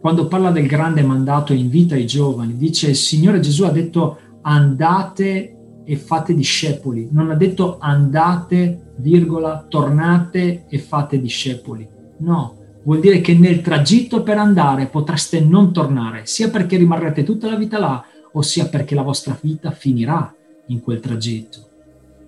quando 0.00 0.28
parla 0.28 0.50
del 0.50 0.66
grande 0.66 1.02
mandato 1.02 1.52
e 1.52 1.56
invita 1.56 1.94
i 1.94 2.06
giovani, 2.06 2.56
dice 2.56 2.88
il 2.88 2.96
Signore 2.96 3.38
Gesù 3.40 3.64
ha 3.64 3.70
detto 3.70 4.18
andate 4.42 5.56
e 5.84 5.96
fate 5.96 6.34
discepoli, 6.34 7.08
non 7.10 7.30
ha 7.30 7.34
detto 7.34 7.76
andate, 7.78 8.92
virgola, 8.96 9.66
tornate 9.68 10.64
e 10.68 10.78
fate 10.78 11.20
discepoli. 11.20 11.86
No, 12.18 12.56
vuol 12.84 13.00
dire 13.00 13.20
che 13.20 13.34
nel 13.34 13.60
tragitto 13.60 14.22
per 14.22 14.38
andare 14.38 14.86
potreste 14.86 15.40
non 15.40 15.70
tornare, 15.70 16.22
sia 16.24 16.48
perché 16.48 16.78
rimarrete 16.78 17.22
tutta 17.22 17.50
la 17.50 17.56
vita 17.56 17.78
là, 17.78 18.02
o 18.32 18.40
sia 18.40 18.68
perché 18.68 18.94
la 18.94 19.02
vostra 19.02 19.36
vita 19.38 19.70
finirà 19.70 20.34
in 20.68 20.80
quel 20.80 21.00
tragitto. 21.00 21.68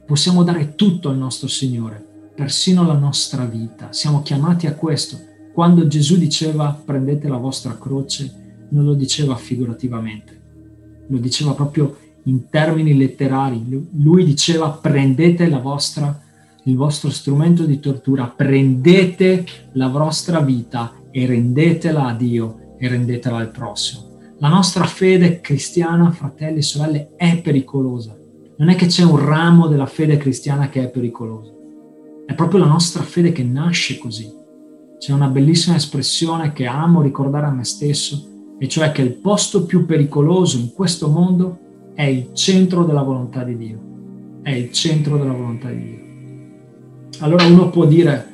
Possiamo 0.04 0.42
dare 0.42 0.74
tutto 0.74 1.08
al 1.08 1.16
nostro 1.16 1.48
Signore, 1.48 2.04
persino 2.34 2.84
la 2.84 2.98
nostra 2.98 3.44
vita. 3.44 3.92
Siamo 3.92 4.20
chiamati 4.20 4.66
a 4.66 4.74
questo 4.74 5.30
quando 5.52 5.86
Gesù 5.86 6.16
diceva 6.16 6.80
prendete 6.84 7.28
la 7.28 7.36
vostra 7.36 7.76
croce, 7.78 8.66
non 8.70 8.84
lo 8.84 8.94
diceva 8.94 9.36
figurativamente, 9.36 10.40
lo 11.08 11.18
diceva 11.18 11.52
proprio 11.52 11.96
in 12.24 12.48
termini 12.48 12.96
letterari. 12.96 13.88
Lui 13.98 14.24
diceva 14.24 14.70
prendete 14.70 15.48
la 15.48 15.58
vostra, 15.58 16.20
il 16.64 16.76
vostro 16.76 17.10
strumento 17.10 17.64
di 17.64 17.80
tortura, 17.80 18.32
prendete 18.34 19.44
la 19.72 19.88
vostra 19.88 20.40
vita 20.40 20.94
e 21.10 21.26
rendetela 21.26 22.06
a 22.06 22.14
Dio 22.14 22.76
e 22.78 22.88
rendetela 22.88 23.36
al 23.36 23.50
prossimo. 23.50 24.10
La 24.38 24.48
nostra 24.48 24.84
fede 24.84 25.40
cristiana, 25.40 26.10
fratelli 26.10 26.58
e 26.58 26.62
sorelle, 26.62 27.10
è 27.16 27.40
pericolosa. 27.40 28.16
Non 28.56 28.70
è 28.70 28.74
che 28.74 28.86
c'è 28.86 29.04
un 29.04 29.24
ramo 29.24 29.68
della 29.68 29.86
fede 29.86 30.16
cristiana 30.16 30.68
che 30.68 30.82
è 30.82 30.90
pericoloso. 30.90 31.54
È 32.26 32.34
proprio 32.34 32.60
la 32.60 32.66
nostra 32.66 33.02
fede 33.02 33.32
che 33.32 33.42
nasce 33.44 33.98
così. 33.98 34.40
C'è 35.02 35.12
una 35.12 35.26
bellissima 35.26 35.74
espressione 35.74 36.52
che 36.52 36.64
amo 36.64 37.02
ricordare 37.02 37.46
a 37.46 37.50
me 37.50 37.64
stesso, 37.64 38.54
e 38.56 38.68
cioè 38.68 38.92
che 38.92 39.02
il 39.02 39.14
posto 39.14 39.64
più 39.64 39.84
pericoloso 39.84 40.58
in 40.58 40.72
questo 40.72 41.08
mondo 41.08 41.58
è 41.92 42.04
il 42.04 42.32
centro 42.34 42.84
della 42.84 43.02
volontà 43.02 43.42
di 43.42 43.56
Dio. 43.56 43.80
È 44.42 44.50
il 44.50 44.70
centro 44.70 45.18
della 45.18 45.32
volontà 45.32 45.70
di 45.70 45.82
Dio. 45.82 47.18
Allora 47.18 47.44
uno 47.46 47.68
può 47.70 47.84
dire, 47.84 48.26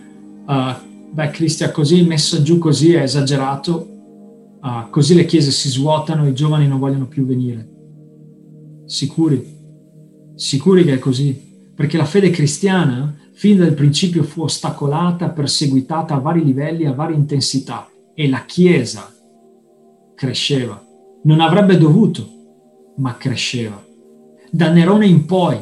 uh, 0.45 0.75
beh 1.11 1.31
Cristian, 1.31 1.73
così 1.73 2.03
messa 2.03 2.43
giù 2.43 2.59
così 2.59 2.93
è 2.93 3.01
esagerato, 3.01 3.89
uh, 4.61 4.91
così 4.91 5.15
le 5.15 5.25
chiese 5.25 5.51
si 5.51 5.71
svuotano 5.71 6.29
i 6.29 6.35
giovani 6.35 6.69
non 6.69 6.79
vogliono 6.79 7.07
più 7.07 7.25
venire. 7.25 7.67
Sicuri? 8.85 9.57
Sicuri 10.35 10.85
che 10.85 10.93
è 10.93 10.99
così? 10.99 11.71
Perché 11.75 11.97
la 11.97 12.05
fede 12.05 12.29
cristiana 12.29 13.17
fin 13.39 13.57
dal 13.57 13.73
principio 13.73 14.25
fu 14.25 14.43
ostacolata, 14.43 15.29
perseguitata 15.29 16.13
a 16.13 16.19
vari 16.19 16.45
livelli, 16.45 16.87
a 16.87 16.93
varie 16.93 17.15
intensità 17.15 17.89
e 18.13 18.29
la 18.29 18.45
Chiesa 18.45 19.15
cresceva. 20.17 20.85
Non 21.23 21.39
avrebbe 21.39 21.79
dovuto, 21.79 22.29
ma 22.97 23.17
cresceva. 23.17 23.81
Da 24.51 24.73
Nerone 24.73 25.07
in 25.07 25.25
poi 25.25 25.57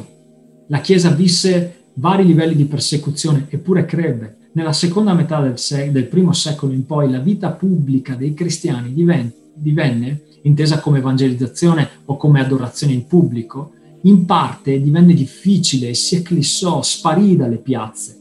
la 0.69 0.79
Chiesa 0.79 1.11
visse 1.11 1.91
vari 1.93 2.25
livelli 2.25 2.55
di 2.55 2.65
persecuzione, 2.65 3.45
eppure 3.47 3.85
crebbe. 3.85 4.37
Nella 4.53 4.73
seconda 4.73 5.13
metà 5.13 5.39
del, 5.39 5.59
sec- 5.59 5.91
del 5.91 6.07
primo 6.07 6.33
secolo 6.33 6.73
in 6.73 6.83
poi 6.83 7.11
la 7.11 7.19
vita 7.19 7.51
pubblica 7.51 8.15
dei 8.15 8.33
cristiani 8.33 8.91
divenne, 8.91 9.31
divenne, 9.53 10.21
intesa 10.41 10.79
come 10.79 10.97
evangelizzazione 10.97 11.87
o 12.05 12.17
come 12.17 12.39
adorazione 12.39 12.93
in 12.93 13.05
pubblico, 13.05 13.73
in 14.07 14.25
parte 14.25 14.81
divenne 14.81 15.13
difficile 15.13 15.93
si 15.93 16.15
eclissò, 16.15 16.81
sparì 16.81 17.35
dalle 17.35 17.57
piazze. 17.57 18.15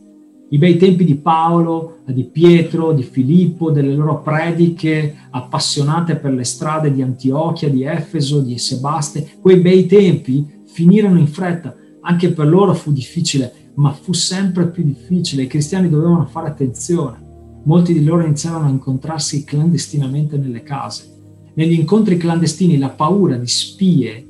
I 0.48 0.58
bei 0.58 0.76
tempi 0.76 1.04
di 1.04 1.16
Paolo, 1.16 1.98
di 2.06 2.24
Pietro, 2.24 2.92
di 2.92 3.02
Filippo, 3.02 3.70
delle 3.70 3.94
loro 3.94 4.20
prediche 4.20 5.14
appassionate 5.30 6.16
per 6.16 6.32
le 6.32 6.44
strade 6.44 6.92
di 6.92 7.02
Antiochia, 7.02 7.68
di 7.68 7.84
Efeso, 7.84 8.40
di 8.40 8.58
Sebaste, 8.58 9.28
quei 9.40 9.58
bei 9.58 9.86
tempi 9.86 10.46
finirono 10.64 11.18
in 11.18 11.28
fretta. 11.28 11.74
Anche 12.00 12.30
per 12.30 12.48
loro 12.48 12.74
fu 12.74 12.92
difficile, 12.92 13.72
ma 13.74 13.92
fu 13.92 14.12
sempre 14.12 14.68
più 14.68 14.84
difficile. 14.84 15.42
I 15.42 15.48
cristiani 15.48 15.88
dovevano 15.88 16.26
fare 16.26 16.48
attenzione. 16.48 17.24
Molti 17.64 17.92
di 17.92 18.04
loro 18.04 18.24
iniziarono 18.24 18.66
a 18.66 18.70
incontrarsi 18.70 19.44
clandestinamente 19.44 20.36
nelle 20.36 20.62
case. 20.62 21.12
Negli 21.54 21.78
incontri 21.78 22.16
clandestini 22.16 22.78
la 22.78 22.90
paura 22.90 23.36
di 23.36 23.48
spie 23.48 24.25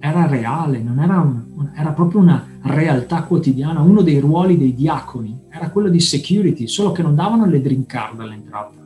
era 0.00 0.26
reale, 0.26 0.84
era, 0.98 1.18
un, 1.18 1.70
era 1.74 1.92
proprio 1.92 2.20
una 2.20 2.46
realtà 2.62 3.22
quotidiana. 3.24 3.80
Uno 3.80 4.02
dei 4.02 4.20
ruoli 4.20 4.56
dei 4.56 4.74
diaconi 4.74 5.38
era 5.50 5.70
quello 5.70 5.88
di 5.88 6.00
security, 6.00 6.66
solo 6.66 6.92
che 6.92 7.02
non 7.02 7.14
davano 7.14 7.46
le 7.46 7.60
drink 7.60 7.86
card 7.86 8.20
all'entrata. 8.20 8.76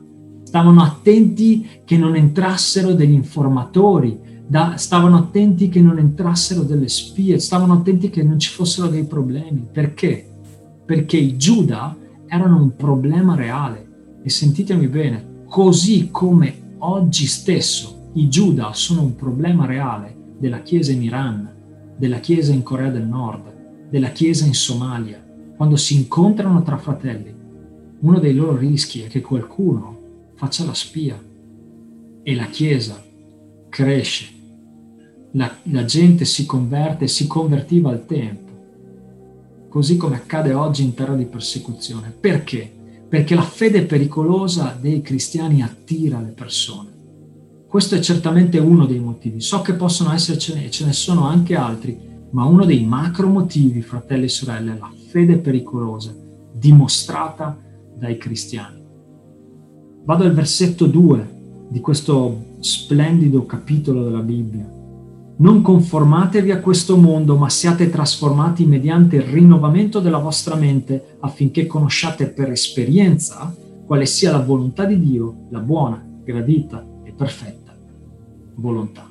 Stavano 0.43 0.81
attenti 0.81 1.67
che 1.83 1.97
non 1.97 2.15
entrassero 2.15 2.93
degli 2.93 3.11
informatori, 3.11 4.19
da, 4.45 4.77
stavano 4.77 5.17
attenti 5.17 5.69
che 5.69 5.81
non 5.81 5.97
entrassero 5.97 6.61
delle 6.61 6.89
spie, 6.89 7.39
stavano 7.39 7.73
attenti 7.73 8.09
che 8.09 8.23
non 8.23 8.39
ci 8.39 8.51
fossero 8.51 8.87
dei 8.87 9.05
problemi. 9.05 9.67
Perché? 9.71 10.29
Perché 10.85 11.17
i 11.17 11.37
Giuda 11.37 11.95
erano 12.27 12.61
un 12.61 12.75
problema 12.75 13.35
reale. 13.35 14.19
E 14.23 14.29
sentitemi 14.29 14.87
bene, 14.87 15.43
così 15.47 16.09
come 16.11 16.75
oggi 16.79 17.25
stesso 17.25 18.09
i 18.13 18.29
Giuda 18.29 18.73
sono 18.73 19.01
un 19.01 19.15
problema 19.15 19.65
reale, 19.65 20.15
della 20.43 20.61
Chiesa 20.61 20.91
in 20.91 21.01
Iran, 21.01 21.49
della 21.95 22.19
Chiesa 22.19 22.51
in 22.51 22.63
Corea 22.63 22.89
del 22.89 23.05
Nord, 23.05 23.89
della 23.89 24.09
Chiesa 24.09 24.45
in 24.45 24.53
Somalia, 24.53 25.23
quando 25.55 25.77
si 25.77 25.95
incontrano 25.95 26.61
tra 26.63 26.75
fratelli, 26.75 27.33
uno 28.01 28.19
dei 28.19 28.35
loro 28.35 28.57
rischi 28.57 29.03
è 29.03 29.07
che 29.07 29.21
qualcuno 29.21 30.31
faccia 30.35 30.65
la 30.65 30.73
spia 30.73 31.17
e 32.23 32.35
la 32.35 32.47
Chiesa 32.47 33.01
cresce, 33.69 34.25
la, 35.31 35.49
la 35.63 35.85
gente 35.85 36.25
si 36.25 36.45
converte, 36.45 37.07
si 37.07 37.25
convertiva 37.25 37.91
al 37.91 38.05
tempo, 38.05 38.51
così 39.69 39.95
come 39.95 40.17
accade 40.17 40.51
oggi 40.51 40.83
in 40.83 40.93
terra 40.93 41.15
di 41.15 41.23
persecuzione. 41.23 42.13
Perché? 42.19 42.69
Perché 43.07 43.33
la 43.33 43.43
fede 43.43 43.83
pericolosa 43.83 44.77
dei 44.77 45.01
cristiani 45.01 45.61
attira 45.61 46.19
le 46.19 46.31
persone. 46.31 46.92
Questo 47.73 47.95
è 47.95 47.99
certamente 48.01 48.59
uno 48.59 48.85
dei 48.85 48.99
motivi. 48.99 49.41
So 49.41 49.61
che 49.61 49.73
possono 49.73 50.13
essercene 50.13 50.63
e 50.63 50.69
ce 50.69 50.85
ne 50.85 50.93
sono 50.93 51.25
anche 51.25 51.55
altri, 51.55 51.99
ma 52.29 52.45
uno 52.45 52.65
dei 52.65 52.85
macro 52.85 53.27
motivi, 53.27 53.81
fratelli 53.81 54.25
e 54.25 54.29
sorelle, 54.29 54.75
è 54.75 54.77
la 54.77 54.91
fede 55.09 55.39
pericolosa 55.39 56.15
dimostrata 56.53 57.57
dai 57.97 58.17
cristiani. 58.19 58.79
Vado 60.05 60.23
al 60.23 60.33
versetto 60.33 60.85
2 60.85 61.65
di 61.69 61.79
questo 61.79 62.57
splendido 62.59 63.47
capitolo 63.47 64.03
della 64.03 64.21
Bibbia. 64.21 64.71
Non 65.37 65.63
conformatevi 65.63 66.51
a 66.51 66.59
questo 66.59 66.95
mondo, 66.95 67.37
ma 67.37 67.49
siate 67.49 67.89
trasformati 67.89 68.67
mediante 68.67 69.15
il 69.15 69.23
rinnovamento 69.23 69.99
della 69.99 70.19
vostra 70.19 70.53
mente 70.53 71.17
affinché 71.21 71.65
conosciate 71.65 72.27
per 72.27 72.51
esperienza 72.51 73.51
quale 73.83 74.05
sia 74.05 74.31
la 74.31 74.43
volontà 74.43 74.85
di 74.85 74.99
Dio, 74.99 75.47
la 75.49 75.59
buona, 75.59 76.05
gradita 76.23 76.85
e 77.03 77.11
perfetta 77.13 77.62
volontà. 78.55 79.09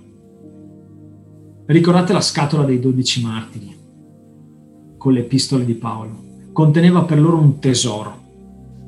Ricordate 1.65 2.13
la 2.13 2.21
scatola 2.21 2.65
dei 2.65 2.81
dodici 2.81 3.23
martiri 3.23 3.77
con 4.99 5.13
le 5.13 5.21
epistole 5.21 5.65
di 5.65 5.75
Paolo. 5.75 6.21
Conteneva 6.53 7.03
per 7.05 7.21
loro 7.21 7.39
un 7.39 7.59
tesoro, 7.59 8.15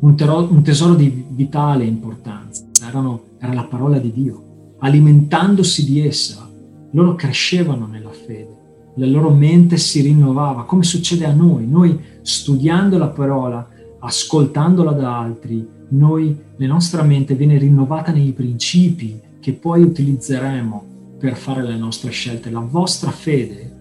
un, 0.00 0.14
tero, 0.16 0.46
un 0.50 0.62
tesoro 0.62 0.94
di 0.94 1.24
vitale 1.28 1.84
importanza. 1.84 2.64
Erano, 2.86 3.22
era 3.38 3.52
la 3.52 3.64
parola 3.64 3.98
di 3.98 4.12
Dio. 4.12 4.76
Alimentandosi 4.78 5.84
di 5.84 6.06
essa, 6.06 6.48
loro 6.92 7.14
crescevano 7.14 7.86
nella 7.86 8.10
fede, 8.10 8.62
la 8.96 9.06
loro 9.06 9.30
mente 9.30 9.76
si 9.76 10.02
rinnovava, 10.02 10.64
come 10.64 10.84
succede 10.84 11.24
a 11.24 11.32
noi. 11.32 11.66
Noi 11.66 11.98
studiando 12.22 12.96
la 12.98 13.08
parola, 13.08 13.66
ascoltandola 13.98 14.92
da 14.92 15.18
altri, 15.18 15.66
noi, 15.88 16.36
la 16.56 16.66
nostra 16.66 17.02
mente 17.02 17.34
viene 17.34 17.58
rinnovata 17.58 18.12
nei 18.12 18.32
principi, 18.32 19.20
che 19.44 19.52
poi 19.52 19.82
utilizzeremo 19.82 21.16
per 21.18 21.36
fare 21.36 21.62
le 21.62 21.76
nostre 21.76 22.10
scelte. 22.10 22.48
La 22.48 22.60
vostra 22.60 23.10
fede, 23.10 23.72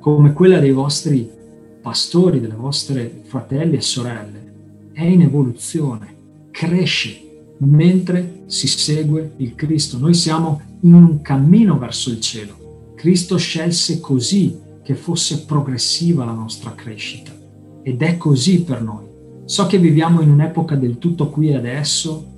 come 0.00 0.32
quella 0.32 0.58
dei 0.58 0.72
vostri 0.72 1.30
pastori, 1.82 2.40
delle 2.40 2.54
vostre 2.54 3.20
fratelli 3.24 3.76
e 3.76 3.82
sorelle, 3.82 4.52
è 4.94 5.04
in 5.04 5.20
evoluzione, 5.20 6.14
cresce 6.50 7.20
mentre 7.58 8.44
si 8.46 8.68
segue 8.68 9.32
il 9.36 9.54
Cristo. 9.54 9.98
Noi 9.98 10.14
siamo 10.14 10.62
in 10.80 10.94
un 10.94 11.20
cammino 11.20 11.76
verso 11.76 12.08
il 12.08 12.20
cielo. 12.20 12.94
Cristo 12.94 13.36
scelse 13.36 14.00
così 14.00 14.58
che 14.82 14.94
fosse 14.94 15.44
progressiva 15.44 16.24
la 16.24 16.32
nostra 16.32 16.72
crescita 16.74 17.32
ed 17.82 18.00
è 18.00 18.16
così 18.16 18.62
per 18.62 18.80
noi. 18.80 19.04
So 19.44 19.66
che 19.66 19.76
viviamo 19.76 20.22
in 20.22 20.30
un'epoca 20.30 20.74
del 20.74 20.96
tutto 20.96 21.28
qui 21.28 21.50
e 21.50 21.56
adesso 21.56 22.36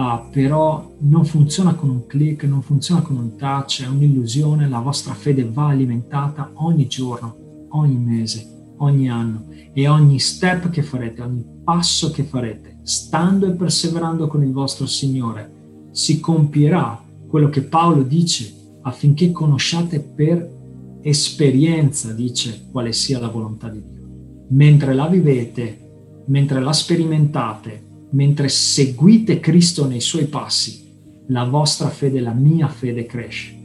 uh, 0.00 0.30
però 0.30 0.94
non 1.00 1.24
funziona 1.24 1.74
con 1.74 1.90
un 1.90 2.06
click, 2.06 2.44
non 2.44 2.62
funziona 2.62 3.02
con 3.02 3.16
un 3.16 3.36
touch, 3.36 3.84
è 3.84 3.88
un'illusione, 3.88 4.68
la 4.68 4.80
vostra 4.80 5.14
fede 5.14 5.48
va 5.48 5.68
alimentata 5.68 6.50
ogni 6.54 6.86
giorno, 6.86 7.66
ogni 7.70 7.96
mese, 7.96 8.74
ogni 8.78 9.10
anno 9.10 9.46
e 9.72 9.88
ogni 9.88 10.18
step 10.18 10.70
che 10.70 10.82
farete, 10.82 11.22
ogni 11.22 11.44
passo 11.62 12.10
che 12.10 12.24
farete, 12.24 12.78
stando 12.82 13.46
e 13.46 13.52
perseverando 13.52 14.26
con 14.26 14.42
il 14.42 14.52
vostro 14.52 14.86
Signore, 14.86 15.88
si 15.90 16.20
compierà 16.20 17.02
quello 17.28 17.48
che 17.48 17.62
Paolo 17.62 18.02
dice 18.02 18.54
affinché 18.82 19.30
conosciate 19.30 20.00
per 20.00 20.58
esperienza, 21.02 22.12
dice, 22.12 22.66
quale 22.70 22.92
sia 22.92 23.20
la 23.20 23.28
volontà 23.28 23.68
di 23.68 23.82
Dio. 23.82 24.08
Mentre 24.48 24.94
la 24.94 25.06
vivete, 25.06 26.22
mentre 26.26 26.60
la 26.60 26.72
sperimentate, 26.72 27.88
mentre 28.10 28.48
seguite 28.48 29.40
Cristo 29.40 29.86
nei 29.86 30.00
suoi 30.00 30.24
passi, 30.24 30.88
la 31.28 31.44
vostra 31.44 31.88
fede, 31.88 32.20
la 32.20 32.32
mia 32.32 32.68
fede 32.68 33.06
cresce. 33.06 33.56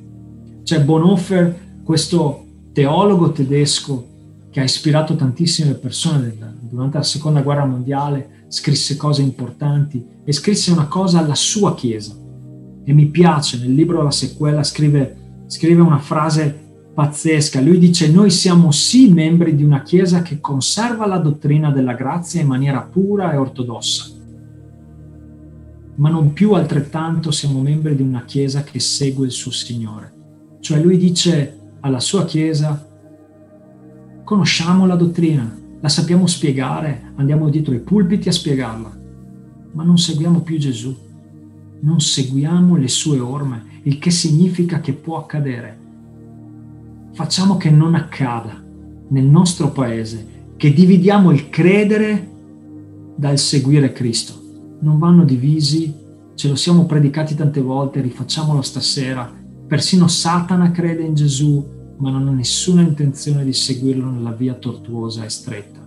C'è 0.63 0.84
Bonhoeffer, 0.84 1.81
questo 1.84 2.45
teologo 2.73 3.31
tedesco 3.31 4.13
che 4.51 4.60
ha 4.60 4.63
ispirato 4.63 5.15
tantissime 5.15 5.73
persone 5.73 6.36
durante 6.62 6.97
la 6.97 7.03
seconda 7.03 7.41
guerra 7.41 7.65
mondiale, 7.65 8.45
scrisse 8.47 8.95
cose 8.95 9.21
importanti 9.21 10.03
e 10.23 10.31
scrisse 10.31 10.71
una 10.71 10.88
cosa 10.88 11.19
alla 11.19 11.36
sua 11.36 11.73
chiesa. 11.75 12.15
E 12.84 12.93
mi 12.93 13.08
piace, 13.08 13.58
nel 13.58 13.73
libro 13.73 14.03
La 14.03 14.12
sequela 14.12 14.63
scrive, 14.63 15.43
scrive 15.47 15.81
una 15.81 15.97
frase 15.97 16.63
pazzesca. 16.93 17.60
Lui 17.60 17.79
dice, 17.79 18.10
noi 18.10 18.29
siamo 18.29 18.71
sì 18.71 19.12
membri 19.12 19.55
di 19.55 19.63
una 19.63 19.81
chiesa 19.81 20.21
che 20.21 20.39
conserva 20.39 21.05
la 21.08 21.17
dottrina 21.17 21.71
della 21.71 21.93
grazia 21.93 22.41
in 22.41 22.47
maniera 22.47 22.81
pura 22.81 23.34
e 23.34 23.38
ortodossa 23.38 24.13
ma 25.95 26.10
non 26.10 26.34
più 26.34 26.53
altrettanto 26.53 27.31
siamo 27.31 27.62
membri 27.62 27.95
di 27.95 28.01
una 28.01 28.25
Chiesa 28.25 28.63
che 28.63 28.79
segue 28.79 29.25
il 29.25 29.31
suo 29.31 29.51
Signore. 29.51 30.13
Cioè 30.60 30.81
lui 30.81 30.97
dice 30.97 31.60
alla 31.81 31.99
sua 31.99 32.25
Chiesa, 32.25 32.88
conosciamo 34.23 34.86
la 34.86 34.95
dottrina, 34.95 35.58
la 35.79 35.88
sappiamo 35.88 36.27
spiegare, 36.27 37.13
andiamo 37.15 37.49
dietro 37.49 37.73
i 37.73 37.79
pulpiti 37.79 38.27
a 38.27 38.34
spiegarla, 38.34 38.97
ma 39.71 39.84
non 39.84 39.97
seguiamo 39.97 40.41
più 40.41 40.58
Gesù, 40.58 40.95
non 41.81 42.01
seguiamo 42.01 42.75
le 42.75 42.88
sue 42.88 43.19
orme, 43.19 43.63
il 43.84 43.99
che 43.99 44.10
significa 44.10 44.81
che 44.81 44.93
può 44.93 45.17
accadere. 45.17 45.84
Facciamo 47.13 47.55
che 47.55 47.69
non 47.69 47.95
accada 47.95 48.62
nel 49.10 49.25
nostro 49.25 49.71
paese, 49.71 50.34
che 50.58 50.73
dividiamo 50.73 51.31
il 51.31 51.49
credere 51.49 52.31
dal 53.15 53.38
seguire 53.38 53.93
Cristo 53.93 54.44
non 54.79 54.99
vanno 54.99 55.23
divisi, 55.23 55.93
ce 56.35 56.47
lo 56.47 56.55
siamo 56.55 56.85
predicati 56.85 57.35
tante 57.35 57.61
volte, 57.61 58.01
rifacciamolo 58.01 58.61
stasera. 58.61 59.31
Persino 59.67 60.07
Satana 60.07 60.71
crede 60.71 61.03
in 61.03 61.15
Gesù, 61.15 61.65
ma 61.97 62.09
non 62.09 62.27
ha 62.27 62.31
nessuna 62.31 62.81
intenzione 62.81 63.43
di 63.43 63.53
seguirlo 63.53 64.09
nella 64.09 64.31
via 64.31 64.53
tortuosa 64.53 65.23
e 65.23 65.29
stretta. 65.29 65.79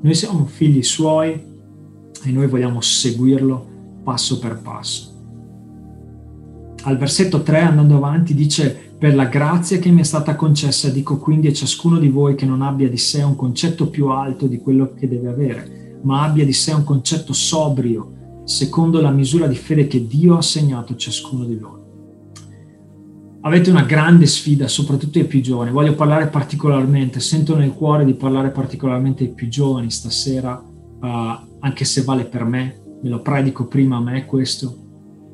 Noi 0.00 0.14
siamo 0.14 0.44
figli 0.46 0.82
suoi 0.82 1.32
e 1.32 2.30
noi 2.30 2.46
vogliamo 2.46 2.80
seguirlo 2.80 3.66
passo 4.04 4.38
per 4.38 4.60
passo. 4.62 5.16
Al 6.82 6.96
versetto 6.96 7.42
3, 7.42 7.58
andando 7.60 7.96
avanti, 7.96 8.34
dice, 8.34 8.92
per 8.98 9.14
la 9.14 9.26
grazia 9.26 9.78
che 9.78 9.90
mi 9.90 10.00
è 10.00 10.04
stata 10.04 10.36
concessa, 10.36 10.88
dico 10.88 11.18
quindi 11.18 11.48
a 11.48 11.52
ciascuno 11.52 11.98
di 11.98 12.08
voi 12.08 12.34
che 12.34 12.46
non 12.46 12.62
abbia 12.62 12.88
di 12.88 12.96
sé 12.96 13.22
un 13.22 13.36
concetto 13.36 13.88
più 13.88 14.08
alto 14.08 14.46
di 14.46 14.58
quello 14.58 14.94
che 14.94 15.08
deve 15.08 15.28
avere, 15.28 15.98
ma 16.02 16.22
abbia 16.22 16.44
di 16.44 16.52
sé 16.52 16.72
un 16.72 16.84
concetto 16.84 17.32
sobrio, 17.32 18.12
secondo 18.48 19.02
la 19.02 19.10
misura 19.10 19.46
di 19.46 19.54
fede 19.54 19.86
che 19.86 20.06
Dio 20.06 20.34
ha 20.34 20.38
assegnato 20.38 20.94
a 20.94 20.96
ciascuno 20.96 21.44
di 21.44 21.58
loro. 21.58 21.76
Avete 23.42 23.68
una 23.68 23.82
grande 23.82 24.24
sfida, 24.24 24.66
soprattutto 24.68 25.18
ai 25.18 25.26
più 25.26 25.42
giovani. 25.42 25.70
Voglio 25.70 25.94
parlare 25.94 26.28
particolarmente, 26.28 27.20
sento 27.20 27.56
nel 27.56 27.74
cuore 27.74 28.06
di 28.06 28.14
parlare 28.14 28.48
particolarmente 28.48 29.24
ai 29.24 29.32
più 29.32 29.48
giovani 29.48 29.90
stasera, 29.90 30.56
uh, 30.56 31.06
anche 31.60 31.84
se 31.84 32.02
vale 32.02 32.24
per 32.24 32.44
me, 32.44 32.80
me 33.02 33.08
lo 33.10 33.20
predico 33.20 33.66
prima 33.66 33.96
a 33.96 34.00
me 34.00 34.24
questo. 34.24 34.86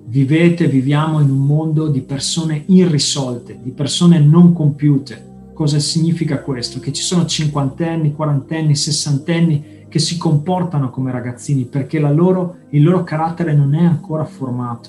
Vivete, 0.07 0.67
viviamo 0.67 1.21
in 1.21 1.31
un 1.31 1.47
mondo 1.47 1.87
di 1.87 2.01
persone 2.01 2.65
irrisolte, 2.67 3.61
di 3.63 3.71
persone 3.71 4.19
non 4.19 4.53
compiute. 4.53 5.51
Cosa 5.55 5.79
significa 5.79 6.43
questo? 6.43 6.81
Che 6.81 6.93
ci 6.93 7.03
sono 7.03 7.27
cinquantenni, 7.27 8.13
quarantenni, 8.13 8.75
sessantenni 8.75 9.74
che 9.95 10.01
si 10.01 10.19
comportano 10.19 10.91
come 10.91 11.13
ragazzini 11.13 11.67
perché 11.67 12.01
loro, 12.01 12.57
il 12.71 12.83
loro 12.83 13.05
carattere 13.05 13.55
non 13.55 13.77
è 13.77 13.85
ancora 13.85 14.25
formato. 14.25 14.89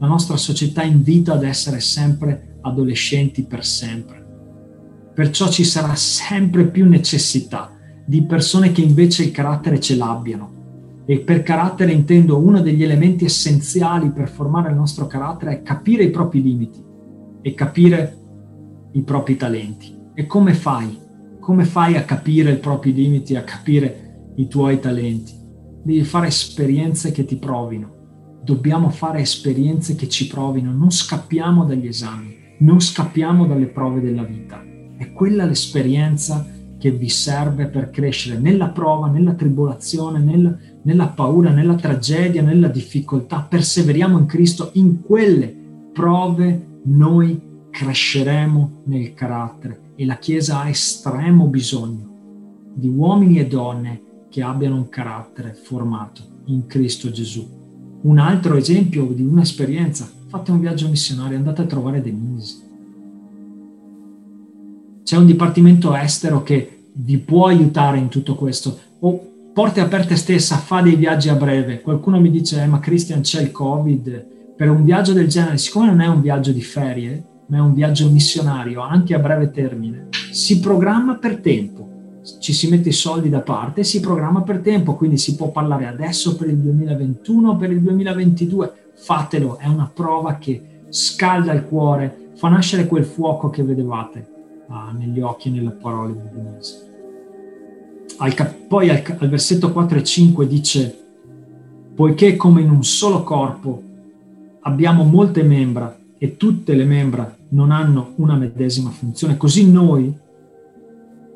La 0.00 0.08
nostra 0.08 0.36
società 0.36 0.82
invita 0.82 1.34
ad 1.34 1.44
essere 1.44 1.78
sempre 1.78 2.56
adolescenti 2.62 3.44
per 3.44 3.64
sempre. 3.64 4.26
Perciò 5.14 5.48
ci 5.48 5.62
sarà 5.62 5.94
sempre 5.94 6.66
più 6.66 6.88
necessità 6.88 7.70
di 8.04 8.24
persone 8.24 8.72
che 8.72 8.80
invece 8.80 9.22
il 9.22 9.30
carattere 9.30 9.78
ce 9.78 9.94
l'abbiano. 9.94 11.02
E 11.06 11.20
per 11.20 11.44
carattere 11.44 11.92
intendo 11.92 12.38
uno 12.38 12.60
degli 12.60 12.82
elementi 12.82 13.26
essenziali 13.26 14.10
per 14.10 14.28
formare 14.28 14.70
il 14.70 14.74
nostro 14.74 15.06
carattere 15.06 15.52
è 15.52 15.62
capire 15.62 16.02
i 16.02 16.10
propri 16.10 16.42
limiti 16.42 16.82
e 17.40 17.54
capire 17.54 18.18
i 18.94 19.02
propri 19.02 19.36
talenti. 19.36 19.96
E 20.12 20.26
come 20.26 20.54
fai? 20.54 20.98
Come 21.38 21.64
fai 21.64 21.94
a 21.94 22.02
capire 22.02 22.50
i 22.50 22.58
propri 22.58 22.92
limiti, 22.92 23.36
a 23.36 23.44
capire 23.44 24.08
i 24.36 24.48
tuoi 24.48 24.80
talenti? 24.80 25.32
Devi 25.82 26.02
fare 26.04 26.28
esperienze 26.28 27.12
che 27.12 27.24
ti 27.24 27.36
provino. 27.36 27.98
Dobbiamo 28.42 28.90
fare 28.90 29.20
esperienze 29.20 29.94
che 29.94 30.08
ci 30.08 30.26
provino, 30.26 30.72
non 30.72 30.90
scappiamo 30.90 31.64
dagli 31.64 31.86
esami, 31.86 32.36
non 32.60 32.80
scappiamo 32.80 33.46
dalle 33.46 33.66
prove 33.66 34.00
della 34.00 34.24
vita. 34.24 34.62
È 34.96 35.12
quella 35.12 35.44
l'esperienza 35.44 36.46
che 36.78 36.90
vi 36.90 37.08
serve 37.10 37.66
per 37.66 37.90
crescere 37.90 38.38
nella 38.38 38.68
prova, 38.68 39.08
nella 39.08 39.34
tribolazione, 39.34 40.18
nella, 40.18 40.56
nella 40.82 41.08
paura, 41.08 41.50
nella 41.50 41.74
tragedia, 41.74 42.42
nella 42.42 42.68
difficoltà. 42.68 43.42
Perseveriamo 43.42 44.18
in 44.18 44.26
Cristo, 44.26 44.70
in 44.74 45.02
quelle 45.02 45.54
prove 45.92 46.78
noi 46.84 47.48
cresceremo 47.70 48.82
nel 48.84 49.12
carattere 49.14 49.92
e 49.94 50.06
la 50.06 50.16
Chiesa 50.16 50.62
ha 50.62 50.68
estremo 50.68 51.46
bisogno 51.46 52.08
di 52.74 52.88
uomini 52.88 53.38
e 53.38 53.46
donne 53.46 54.00
che 54.30 54.42
abbiano 54.42 54.76
un 54.76 54.88
carattere 54.88 55.52
formato 55.52 56.22
in 56.46 56.66
Cristo 56.66 57.10
Gesù. 57.10 57.46
Un 58.02 58.18
altro 58.18 58.56
esempio 58.56 59.04
di 59.06 59.22
un'esperienza, 59.22 60.08
fate 60.28 60.50
un 60.52 60.60
viaggio 60.60 60.88
missionario, 60.88 61.36
andate 61.36 61.62
a 61.62 61.66
trovare 61.66 62.00
Denise. 62.00 62.68
C'è 65.02 65.16
un 65.16 65.26
dipartimento 65.26 65.94
estero 65.94 66.42
che 66.42 66.84
vi 66.92 67.18
può 67.18 67.46
aiutare 67.46 67.98
in 67.98 68.08
tutto 68.08 68.36
questo. 68.36 68.78
O 69.00 69.28
porte 69.52 69.80
aperte 69.80 70.16
stessa, 70.16 70.56
fa 70.56 70.80
dei 70.80 70.94
viaggi 70.94 71.28
a 71.28 71.34
breve. 71.34 71.80
Qualcuno 71.80 72.20
mi 72.20 72.30
dice, 72.30 72.62
eh, 72.62 72.66
ma 72.66 72.78
Christian 72.78 73.20
c'è 73.20 73.42
il 73.42 73.50
Covid. 73.50 74.26
Per 74.56 74.70
un 74.70 74.84
viaggio 74.84 75.12
del 75.12 75.26
genere, 75.26 75.58
siccome 75.58 75.86
non 75.86 76.00
è 76.00 76.06
un 76.06 76.20
viaggio 76.20 76.52
di 76.52 76.62
ferie, 76.62 77.24
ma 77.50 77.56
è 77.56 77.60
un 77.60 77.74
viaggio 77.74 78.08
missionario 78.08 78.80
anche 78.80 79.14
a 79.14 79.18
breve 79.18 79.50
termine, 79.50 80.08
si 80.30 80.60
programma 80.60 81.16
per 81.16 81.38
tempo, 81.38 81.88
ci 82.38 82.52
si 82.52 82.68
mette 82.68 82.90
i 82.90 82.92
soldi 82.92 83.28
da 83.28 83.40
parte 83.40 83.84
si 83.84 84.00
programma 84.00 84.42
per 84.42 84.58
tempo, 84.58 84.94
quindi 84.94 85.16
si 85.16 85.36
può 85.36 85.50
parlare 85.50 85.86
adesso 85.86 86.36
per 86.36 86.48
il 86.48 86.56
2021, 86.56 87.56
per 87.56 87.70
il 87.70 87.80
2022, 87.80 88.72
fatelo, 88.94 89.58
è 89.58 89.66
una 89.66 89.90
prova 89.92 90.36
che 90.36 90.84
scalda 90.88 91.52
il 91.52 91.64
cuore, 91.64 92.30
fa 92.34 92.48
nascere 92.48 92.86
quel 92.86 93.04
fuoco 93.04 93.48
che 93.48 93.62
vedevate 93.62 94.26
ah, 94.68 94.92
negli 94.96 95.20
occhi 95.20 95.48
e 95.48 95.52
nelle 95.52 95.70
parole 95.70 96.12
di 96.12 96.28
Denise. 96.32 96.88
Al 98.18 98.34
cap- 98.34 98.66
poi 98.66 98.90
al, 98.90 99.02
al 99.18 99.28
versetto 99.28 99.72
4 99.72 99.98
e 99.98 100.04
5 100.04 100.46
dice, 100.46 100.98
poiché 101.94 102.36
come 102.36 102.60
in 102.60 102.70
un 102.70 102.84
solo 102.84 103.22
corpo 103.22 103.82
abbiamo 104.60 105.04
molte 105.04 105.42
membra 105.42 105.96
e 106.18 106.36
tutte 106.36 106.74
le 106.74 106.84
membra 106.84 107.34
non 107.48 107.70
hanno 107.70 108.12
una 108.16 108.34
medesima 108.34 108.90
funzione. 108.90 109.38
Così 109.38 109.70
noi, 109.70 110.14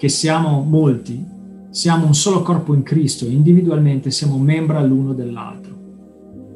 che 0.05 0.11
siamo 0.11 0.61
molti, 0.61 1.25
siamo 1.71 2.05
un 2.05 2.15
solo 2.15 2.43
corpo 2.43 2.75
in 2.75 2.83
Cristo 2.83 3.25
e 3.25 3.31
individualmente 3.31 4.11
siamo 4.11 4.37
membra 4.37 4.83
l'uno 4.83 5.15
dell'altro. 5.15 5.73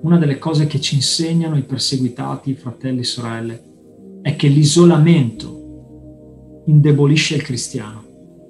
Una 0.03 0.19
delle 0.19 0.37
cose 0.37 0.67
che 0.67 0.79
ci 0.83 0.97
insegnano 0.97 1.57
i 1.57 1.63
perseguitati, 1.63 2.55
fratelli 2.55 3.01
e 3.01 3.05
sorelle, 3.05 3.63
è 4.21 4.37
che 4.37 4.49
l'isolamento 4.49 6.63
indebolisce 6.67 7.37
il 7.37 7.43
cristiano. 7.43 8.05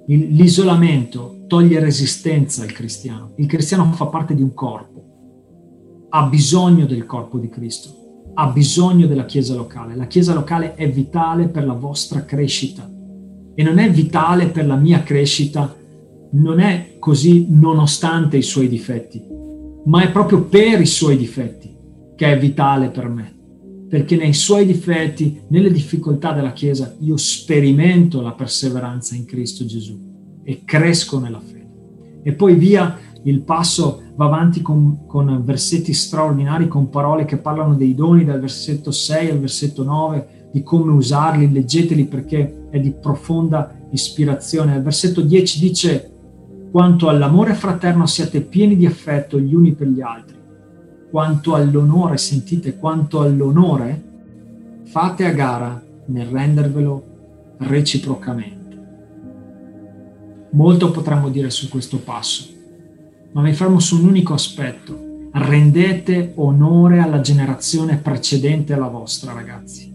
L'isolamento 0.07 1.45
toglie 1.47 1.79
resistenza 1.79 2.63
al 2.63 2.73
cristiano. 2.73 3.31
Il 3.37 3.45
cristiano 3.45 3.89
fa 3.93 4.07
parte 4.07 4.35
di 4.35 4.41
un 4.41 4.53
corpo, 4.53 6.07
ha 6.09 6.23
bisogno 6.23 6.85
del 6.85 7.05
corpo 7.05 7.37
di 7.37 7.47
Cristo 7.47 7.95
ha 8.31 8.47
bisogno 8.47 9.05
della 9.05 9.25
Chiesa 9.25 9.53
locale. 9.53 9.95
La 9.95 10.07
Chiesa 10.07 10.33
locale 10.33 10.75
è 10.75 10.89
vitale 10.89 11.49
per 11.49 11.65
la 11.65 11.73
vostra 11.73 12.23
crescita 12.23 12.89
e 13.59 13.63
non 13.63 13.77
è 13.77 13.91
vitale 13.91 14.47
per 14.47 14.65
la 14.65 14.77
mia 14.77 15.03
crescita, 15.03 15.75
non 16.31 16.61
è 16.61 16.95
così 16.97 17.47
nonostante 17.49 18.37
i 18.37 18.41
suoi 18.41 18.69
difetti, 18.69 19.21
ma 19.83 20.01
è 20.01 20.11
proprio 20.11 20.43
per 20.43 20.79
i 20.79 20.85
suoi 20.85 21.17
difetti 21.17 21.75
che 22.15 22.31
è 22.31 22.39
vitale 22.39 22.87
per 22.87 23.09
me. 23.09 23.35
Perché 23.89 24.15
nei 24.15 24.31
suoi 24.31 24.65
difetti, 24.65 25.41
nelle 25.49 25.73
difficoltà 25.73 26.31
della 26.31 26.53
Chiesa, 26.53 26.95
io 27.01 27.17
sperimento 27.17 28.21
la 28.21 28.31
perseveranza 28.31 29.15
in 29.15 29.25
Cristo 29.25 29.65
Gesù 29.65 30.39
e 30.41 30.61
cresco 30.63 31.19
nella 31.19 31.41
fede. 31.41 32.21
E 32.23 32.31
poi 32.31 32.55
via 32.55 32.97
il 33.23 33.41
passo 33.41 34.03
va 34.15 34.23
avanti 34.23 34.61
con, 34.61 35.05
con, 35.05 35.43
versetti 35.43 35.91
straordinari, 35.91 36.69
con 36.69 36.89
parole 36.89 37.25
che 37.25 37.35
parlano 37.35 37.75
dei 37.75 37.93
doni 37.93 38.23
dal 38.23 38.39
versetto 38.39 38.91
6 38.91 39.31
al 39.31 39.39
versetto 39.39 39.83
9, 39.83 40.38
di 40.51 40.63
come 40.63 40.91
usarli, 40.91 41.51
leggeteli 41.51 42.05
perché 42.05 42.67
è 42.69 42.79
di 42.79 42.91
profonda 42.91 43.73
ispirazione. 43.91 44.73
Al 44.73 44.81
versetto 44.81 45.21
10 45.21 45.59
dice, 45.59 46.11
quanto 46.71 47.09
all'amore 47.09 47.53
fraterno 47.53 48.05
siate 48.05 48.41
pieni 48.41 48.75
di 48.75 48.85
affetto 48.85 49.39
gli 49.39 49.53
uni 49.53 49.73
per 49.73 49.87
gli 49.87 50.01
altri, 50.01 50.37
quanto 51.09 51.55
all'onore, 51.55 52.17
sentite, 52.17 52.77
quanto 52.77 53.21
all'onore, 53.21 54.03
fate 54.83 55.25
a 55.25 55.31
gara 55.31 55.81
nel 56.05 56.27
rendervelo 56.27 57.03
reciprocamente. 57.59 58.57
Molto 60.51 60.91
potremmo 60.91 61.29
dire 61.29 61.49
su 61.49 61.69
questo 61.69 61.97
passo 61.99 62.57
ma 63.31 63.41
mi 63.41 63.53
fermo 63.53 63.79
su 63.79 63.97
un 63.97 64.07
unico 64.07 64.33
aspetto. 64.33 65.07
Rendete 65.31 66.33
onore 66.35 66.99
alla 66.99 67.21
generazione 67.21 67.97
precedente 67.97 68.73
alla 68.73 68.87
vostra, 68.87 69.33
ragazzi, 69.33 69.88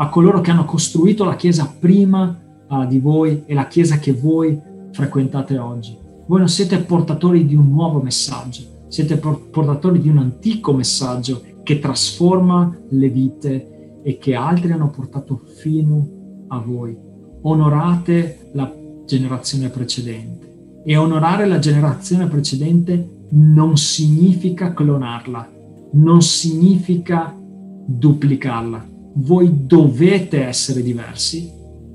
a 0.00 0.08
coloro 0.08 0.40
che 0.40 0.50
hanno 0.50 0.64
costruito 0.64 1.24
la 1.24 1.36
Chiesa 1.36 1.72
prima 1.78 2.38
uh, 2.68 2.86
di 2.86 3.00
voi 3.00 3.42
e 3.46 3.54
la 3.54 3.66
Chiesa 3.66 3.98
che 3.98 4.12
voi 4.12 4.58
frequentate 4.92 5.58
oggi. 5.58 5.96
Voi 6.26 6.38
non 6.38 6.48
siete 6.48 6.78
portatori 6.78 7.46
di 7.46 7.54
un 7.54 7.68
nuovo 7.68 8.00
messaggio, 8.00 8.84
siete 8.88 9.16
portatori 9.16 10.00
di 10.00 10.08
un 10.08 10.18
antico 10.18 10.72
messaggio 10.72 11.42
che 11.62 11.78
trasforma 11.78 12.74
le 12.90 13.08
vite 13.08 14.00
e 14.02 14.18
che 14.18 14.34
altri 14.34 14.72
hanno 14.72 14.90
portato 14.90 15.42
fino 15.56 16.06
a 16.48 16.58
voi. 16.58 16.96
Onorate 17.42 18.50
la 18.52 18.72
generazione 19.04 19.68
precedente 19.68 20.82
e 20.84 20.96
onorare 20.96 21.46
la 21.46 21.58
generazione 21.58 22.26
precedente 22.26 23.26
non 23.30 23.76
significa 23.76 24.72
clonarla, 24.72 25.50
non 25.92 26.22
significa 26.22 27.34
duplicarla. 27.36 28.96
Voi 29.20 29.66
dovete 29.66 30.44
essere 30.44 30.80
diversi, 30.80 31.50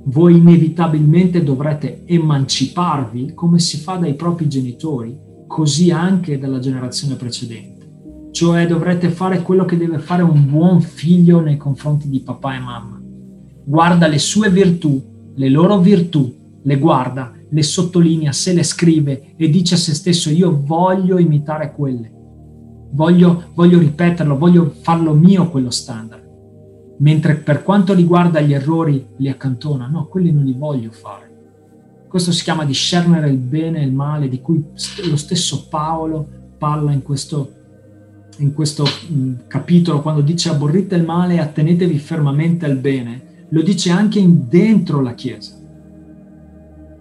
voi 0.06 0.36
inevitabilmente 0.36 1.42
dovrete 1.42 2.04
emanciparvi 2.06 3.34
come 3.34 3.60
si 3.60 3.78
fa 3.78 3.96
dai 3.96 4.16
propri 4.16 4.50
genitori, 4.50 5.18
così 5.48 5.90
anche 5.90 6.38
dalla 6.38 6.60
generazione 6.60 7.16
precedente. 7.16 8.30
Cioè 8.32 8.68
dovrete 8.68 9.10
fare 9.10 9.42
quello 9.42 9.64
che 9.64 9.78
deve 9.78 10.00
fare 10.00 10.22
un 10.22 10.50
buon 10.50 10.82
figlio 10.82 11.40
nei 11.40 11.56
confronti 11.56 12.10
di 12.10 12.20
papà 12.20 12.56
e 12.56 12.60
mamma. 12.60 13.02
Guarda 13.64 14.08
le 14.08 14.20
sue 14.20 14.50
virtù, 14.50 15.02
le 15.34 15.50
loro 15.50 15.80
virtù, 15.80 16.60
le 16.62 16.78
guarda 16.78 17.32
le 17.50 17.64
sottolinea, 17.64 18.34
se 18.34 18.52
le 18.52 18.64
scrive 18.64 19.36
e 19.38 19.50
dice 19.50 19.76
a 19.76 19.78
se 19.78 19.94
stesso 19.94 20.30
io 20.30 20.62
voglio 20.66 21.18
imitare 21.20 21.72
quelle, 21.72 22.12
voglio, 22.92 23.44
voglio 23.54 23.80
ripeterlo, 23.80 24.38
voglio 24.38 24.74
farlo 24.82 25.14
mio 25.14 25.50
quello 25.50 25.70
standard. 25.70 26.23
Mentre 26.98 27.36
per 27.36 27.64
quanto 27.64 27.94
riguarda 27.94 28.40
gli 28.40 28.54
errori 28.54 29.06
li 29.18 29.30
accantona, 29.30 29.88
no, 29.88 30.06
quelli 30.06 30.32
non 30.32 30.44
li 30.44 30.54
voglio 30.54 30.92
fare. 30.92 31.32
Questo 32.08 32.32
si 32.32 32.44
chiama 32.44 32.66
discernere 32.66 33.30
il 33.30 33.38
bene 33.38 33.82
e 33.82 33.86
il 33.86 33.92
male, 33.92 34.30
di 34.30 34.40
cui 34.40 34.64
lo 35.10 35.16
stesso 35.16 35.68
Paolo 35.68 36.28
parla 36.58 36.92
in 36.92 37.02
questo, 37.02 37.52
in 38.38 38.54
questo 38.54 38.86
mm, 39.12 39.34
capitolo, 39.48 40.02
quando 40.02 40.22
dice 40.22 40.50
aborrite 40.50 40.96
il 40.96 41.04
male 41.04 41.34
e 41.36 41.40
attenetevi 41.40 41.98
fermamente 41.98 42.66
al 42.66 42.78
bene, 42.78 43.48
lo 43.50 43.62
dice 43.64 43.90
anche 43.90 44.24
dentro 44.48 45.02
la 45.02 45.16
Chiesa. 45.16 45.60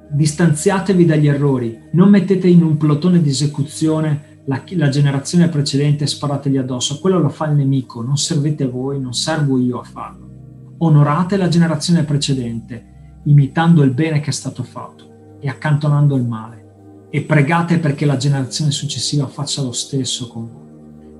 Distanziatevi 0.09 1.05
dagli 1.05 1.28
errori, 1.28 1.78
non 1.92 2.09
mettete 2.09 2.48
in 2.48 2.62
un 2.62 2.76
plotone 2.76 3.22
di 3.22 3.28
esecuzione 3.28 4.31
la, 4.46 4.62
la, 4.70 4.88
generazione 4.88 5.48
precedente 5.48 6.07
sparategli 6.07 6.57
addosso, 6.57 6.98
quello 6.98 7.18
lo 7.18 7.28
fa 7.28 7.46
il 7.46 7.57
nemico, 7.57 8.02
non 8.02 8.16
servete 8.16 8.66
voi, 8.66 9.00
non 9.00 9.14
servo 9.14 9.59
io 9.59 9.78
a 9.78 9.85
farlo. 9.85 10.31
Onorate 10.78 11.37
la 11.37 11.48
generazione 11.48 12.02
precedente, 12.02 13.20
imitando 13.24 13.83
il 13.83 13.92
bene 13.92 14.20
che 14.20 14.31
è 14.31 14.33
stato 14.33 14.64
fatto 14.64 15.37
e 15.40 15.48
accantonando 15.48 16.16
il 16.16 16.24
male, 16.24 17.07
e 17.11 17.22
pregate 17.22 17.78
perché 17.78 18.05
la 18.05 18.16
generazione 18.16 18.72
successiva 18.72 19.26
faccia 19.26 19.62
lo 19.62 19.72
stesso 19.72 20.26
con 20.26 20.48
voi. 20.50 20.61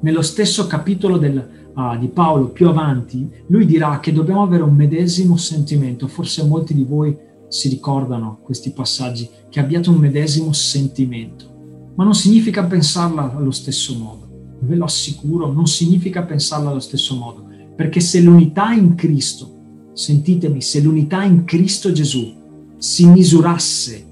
Nello 0.01 0.23
stesso 0.23 0.67
capitolo 0.67 1.17
del, 1.17 1.71
uh, 1.75 1.97
di 1.99 2.09
Paolo, 2.09 2.49
più 2.49 2.69
avanti, 2.69 3.31
lui 3.49 3.67
dirà 3.67 4.01
che 4.01 4.13
dobbiamo 4.13 4.43
avere 4.43 4.65
un 4.65 4.75
medesimo 4.75 5.37
sentimento, 5.37 6.09
forse 6.09 6.43
molti 6.45 6.75
di 6.75 6.83
voi 6.83 7.17
si 7.47 7.69
ricordano 7.69 8.41
questi 8.43 8.73
passaggi 8.73 9.29
che 9.49 9.61
abbiate 9.61 9.91
un 9.91 9.97
medesimo 9.97 10.53
sentimento. 10.53 11.52
Ma 11.95 12.05
non 12.05 12.15
significa 12.15 12.65
pensarla 12.65 13.35
allo 13.35 13.51
stesso 13.51 13.97
modo. 13.97 14.57
Ve 14.61 14.77
lo 14.77 14.85
assicuro, 14.85 15.53
non 15.53 15.67
significa 15.67 16.23
pensarla 16.23 16.71
allo 16.71 16.81
stesso 16.81 17.17
modo. 17.17 17.47
Perché 17.75 18.01
se 18.01 18.21
l'unità 18.21 18.73
in 18.73 18.95
Cristo, 18.95 19.91
sentitemi, 19.93 20.61
se 20.61 20.81
l'unità 20.81 21.23
in 21.25 21.45
Cristo 21.45 21.93
Gesù 21.93 22.41
si 22.79 23.07
misurasse 23.07 24.07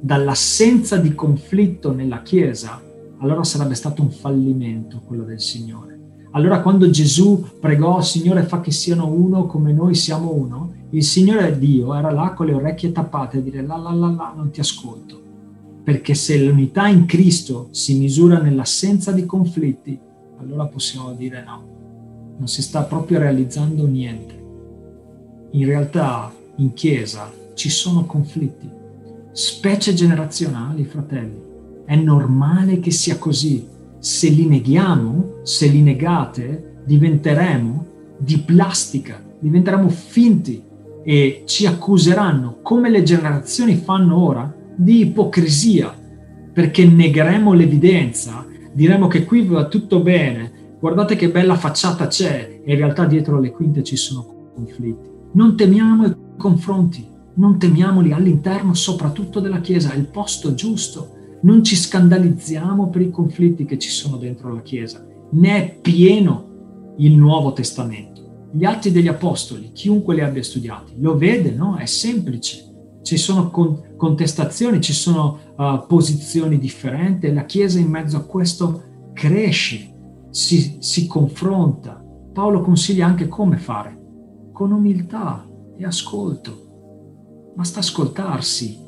dall'assenza 0.00 0.96
di 0.96 1.14
conflitto 1.14 1.92
nella 1.92 2.22
Chiesa, 2.22 2.80
allora 3.18 3.44
sarebbe 3.44 3.74
stato 3.74 4.02
un 4.02 4.10
fallimento 4.10 5.00
quello 5.06 5.24
del 5.24 5.40
Signore. 5.40 5.92
Allora 6.32 6.60
quando 6.60 6.90
Gesù 6.90 7.44
pregò, 7.60 8.00
Signore 8.00 8.42
fa 8.42 8.60
che 8.60 8.70
siano 8.70 9.06
uno 9.06 9.46
come 9.46 9.72
noi 9.72 9.94
siamo 9.94 10.32
uno, 10.32 10.72
il 10.90 11.04
Signore 11.04 11.58
Dio 11.58 11.94
era 11.94 12.10
là 12.10 12.32
con 12.32 12.46
le 12.46 12.54
orecchie 12.54 12.92
tappate 12.92 13.38
a 13.38 13.40
dire 13.40 13.62
la 13.62 13.76
la 13.76 13.92
la 13.92 14.08
la, 14.08 14.32
non 14.34 14.50
ti 14.50 14.60
ascolto. 14.60 15.20
Perché 15.84 16.14
se 16.14 16.38
l'unità 16.38 16.86
in 16.86 17.06
Cristo 17.06 17.68
si 17.70 17.98
misura 17.98 18.38
nell'assenza 18.38 19.10
di 19.10 19.26
conflitti, 19.26 19.98
allora 20.38 20.66
possiamo 20.66 21.12
dire 21.12 21.42
no, 21.44 22.34
non 22.38 22.48
si 22.48 22.62
sta 22.62 22.82
proprio 22.82 23.18
realizzando 23.18 23.86
niente. 23.86 24.40
In 25.52 25.66
realtà 25.66 26.32
in 26.56 26.72
Chiesa 26.72 27.30
ci 27.54 27.68
sono 27.68 28.04
conflitti, 28.04 28.68
specie 29.32 29.94
generazionali, 29.94 30.84
fratelli. 30.84 31.40
È 31.84 31.96
normale 31.96 32.78
che 32.78 32.90
sia 32.90 33.18
così. 33.18 33.66
Se 33.98 34.28
li 34.28 34.46
neghiamo, 34.46 35.40
se 35.42 35.66
li 35.66 35.82
negate, 35.82 36.80
diventeremo 36.84 37.86
di 38.18 38.38
plastica, 38.38 39.22
diventeremo 39.38 39.88
finti 39.88 40.62
e 41.04 41.42
ci 41.46 41.66
accuseranno, 41.66 42.58
come 42.62 42.90
le 42.90 43.02
generazioni 43.02 43.76
fanno 43.76 44.18
ora, 44.18 44.51
di 44.76 45.00
ipocrisia, 45.00 45.94
perché 46.52 46.86
negheremo 46.86 47.52
l'evidenza, 47.52 48.46
diremo 48.72 49.06
che 49.06 49.24
qui 49.24 49.46
va 49.46 49.66
tutto 49.66 50.00
bene, 50.00 50.76
guardate 50.78 51.16
che 51.16 51.30
bella 51.30 51.56
facciata 51.56 52.06
c'è, 52.06 52.60
e 52.64 52.72
in 52.72 52.76
realtà 52.76 53.04
dietro 53.04 53.40
le 53.40 53.50
quinte 53.50 53.82
ci 53.82 53.96
sono 53.96 54.50
conflitti. 54.54 55.10
Non 55.32 55.56
temiamo 55.56 56.06
i 56.06 56.16
confronti, 56.36 57.06
non 57.34 57.58
temiamoli 57.58 58.12
all'interno 58.12 58.74
soprattutto 58.74 59.40
della 59.40 59.60
Chiesa, 59.60 59.92
è 59.92 59.96
il 59.96 60.08
posto 60.08 60.54
giusto. 60.54 61.16
Non 61.42 61.64
ci 61.64 61.74
scandalizziamo 61.74 62.88
per 62.88 63.02
i 63.02 63.10
conflitti 63.10 63.64
che 63.64 63.78
ci 63.78 63.90
sono 63.90 64.16
dentro 64.16 64.52
la 64.52 64.62
Chiesa, 64.62 65.04
ne 65.30 65.56
è 65.56 65.74
pieno 65.80 66.94
il 66.98 67.16
Nuovo 67.16 67.52
Testamento 67.52 68.12
gli 68.54 68.66
atti 68.66 68.92
degli 68.92 69.08
apostoli, 69.08 69.70
chiunque 69.72 70.14
li 70.14 70.20
abbia 70.20 70.42
studiati, 70.42 70.92
lo 70.98 71.16
vede, 71.16 71.52
no? 71.52 71.76
È 71.76 71.86
semplice. 71.86 72.70
Ci 73.02 73.16
sono 73.16 73.50
con- 73.50 73.96
contestazioni, 73.96 74.80
ci 74.80 74.92
sono 74.92 75.38
uh, 75.56 75.86
posizioni 75.86 76.58
differenti 76.58 77.32
la 77.32 77.44
Chiesa 77.44 77.78
in 77.78 77.88
mezzo 77.88 78.16
a 78.16 78.24
questo 78.24 78.82
cresce, 79.12 79.92
si, 80.30 80.76
si 80.80 81.06
confronta. 81.06 82.02
Paolo 82.32 82.62
consiglia 82.62 83.06
anche 83.06 83.28
come 83.28 83.58
fare, 83.58 83.98
con 84.52 84.72
umiltà 84.72 85.46
e 85.76 85.84
ascolto. 85.84 87.52
Basta 87.54 87.80
ascoltarsi, 87.80 88.78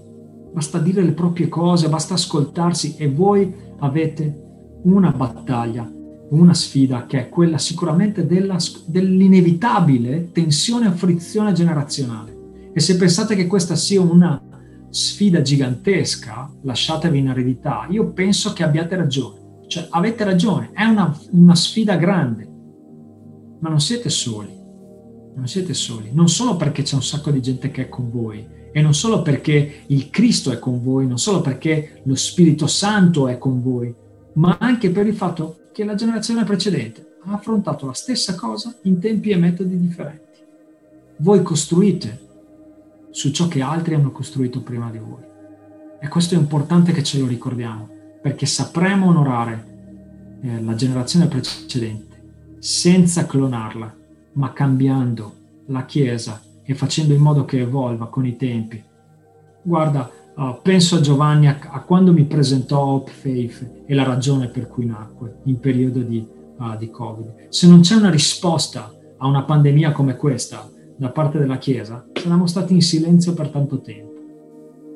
basta 0.52 0.78
dire 0.78 1.02
le 1.02 1.12
proprie 1.12 1.48
cose, 1.48 1.88
basta 1.88 2.14
ascoltarsi 2.14 2.96
e 2.96 3.10
voi 3.10 3.54
avete 3.78 4.40
una 4.84 5.10
battaglia 5.10 5.90
una 6.30 6.54
sfida 6.54 7.06
che 7.06 7.20
è 7.20 7.28
quella 7.28 7.58
sicuramente 7.58 8.26
della, 8.26 8.56
dell'inevitabile 8.86 10.30
tensione 10.32 10.88
e 10.88 10.92
frizione 10.92 11.52
generazionale. 11.52 12.33
E 12.74 12.80
se 12.80 12.96
pensate 12.96 13.36
che 13.36 13.46
questa 13.46 13.76
sia 13.76 14.00
una 14.00 14.42
sfida 14.90 15.40
gigantesca, 15.42 16.52
lasciatevi 16.62 17.18
in 17.18 17.28
eredità, 17.28 17.86
io 17.88 18.10
penso 18.10 18.52
che 18.52 18.64
abbiate 18.64 18.96
ragione. 18.96 19.62
Cioè, 19.68 19.86
avete 19.90 20.24
ragione, 20.24 20.70
è 20.72 20.82
una, 20.82 21.16
una 21.30 21.54
sfida 21.54 21.94
grande, 21.94 22.48
ma 23.60 23.68
non 23.68 23.80
siete 23.80 24.10
soli. 24.10 24.52
Non 25.36 25.46
siete 25.46 25.72
soli, 25.72 26.10
non 26.12 26.28
solo 26.28 26.56
perché 26.56 26.82
c'è 26.82 26.96
un 26.96 27.02
sacco 27.02 27.30
di 27.30 27.40
gente 27.40 27.70
che 27.70 27.82
è 27.82 27.88
con 27.88 28.10
voi, 28.10 28.44
e 28.72 28.82
non 28.82 28.92
solo 28.92 29.22
perché 29.22 29.84
il 29.86 30.10
Cristo 30.10 30.50
è 30.50 30.58
con 30.58 30.82
voi, 30.82 31.06
non 31.06 31.18
solo 31.18 31.40
perché 31.40 32.00
lo 32.04 32.16
Spirito 32.16 32.66
Santo 32.66 33.28
è 33.28 33.38
con 33.38 33.62
voi, 33.62 33.94
ma 34.34 34.58
anche 34.60 34.90
per 34.90 35.06
il 35.06 35.14
fatto 35.14 35.58
che 35.72 35.84
la 35.84 35.94
generazione 35.94 36.42
precedente 36.42 37.18
ha 37.24 37.34
affrontato 37.34 37.86
la 37.86 37.92
stessa 37.92 38.34
cosa 38.34 38.76
in 38.82 38.98
tempi 38.98 39.30
e 39.30 39.36
metodi 39.36 39.78
differenti. 39.78 40.22
Voi 41.18 41.42
costruite 41.42 42.23
su 43.14 43.30
ciò 43.30 43.46
che 43.46 43.62
altri 43.62 43.94
hanno 43.94 44.10
costruito 44.10 44.60
prima 44.60 44.90
di 44.90 44.98
voi. 44.98 45.22
E 46.00 46.08
questo 46.08 46.34
è 46.34 46.36
importante 46.36 46.90
che 46.90 47.04
ce 47.04 47.20
lo 47.20 47.28
ricordiamo, 47.28 47.88
perché 48.20 48.44
sapremo 48.44 49.06
onorare 49.06 50.38
eh, 50.42 50.60
la 50.60 50.74
generazione 50.74 51.28
precedente 51.28 52.56
senza 52.58 53.24
clonarla, 53.24 53.94
ma 54.32 54.52
cambiando 54.52 55.32
la 55.66 55.84
Chiesa 55.84 56.42
e 56.64 56.74
facendo 56.74 57.14
in 57.14 57.20
modo 57.20 57.44
che 57.44 57.60
evolva 57.60 58.08
con 58.08 58.26
i 58.26 58.36
tempi. 58.36 58.82
Guarda, 59.62 60.10
Uh, 60.36 60.58
penso 60.60 60.96
a 60.96 61.00
Giovanni 61.00 61.46
a, 61.46 61.56
a, 61.60 61.82
quando 61.82 62.12
mi 62.12 62.24
presentò 62.24 62.80
Hope 62.84 63.12
Faith 63.12 63.84
e 63.86 63.94
la 63.94 64.02
ragione 64.02 64.48
per 64.48 64.66
cui 64.66 64.84
nacque 64.84 65.36
in 65.44 65.60
periodo 65.60 66.00
di, 66.00 66.26
uh, 66.58 66.76
di, 66.76 66.90
Covid. 66.90 67.50
Se 67.50 67.68
non 67.68 67.82
c'è 67.82 67.94
una 67.94 68.10
risposta 68.10 68.92
a 69.16 69.28
una 69.28 69.44
pandemia 69.44 69.92
come 69.92 70.16
questa 70.16 70.68
da 70.96 71.10
parte 71.10 71.38
della 71.38 71.58
Chiesa, 71.58 72.06
saremmo 72.12 72.46
stati 72.46 72.74
in 72.74 72.82
silenzio 72.82 73.34
per 73.34 73.48
tanto 73.48 73.80
tempo. 73.80 74.12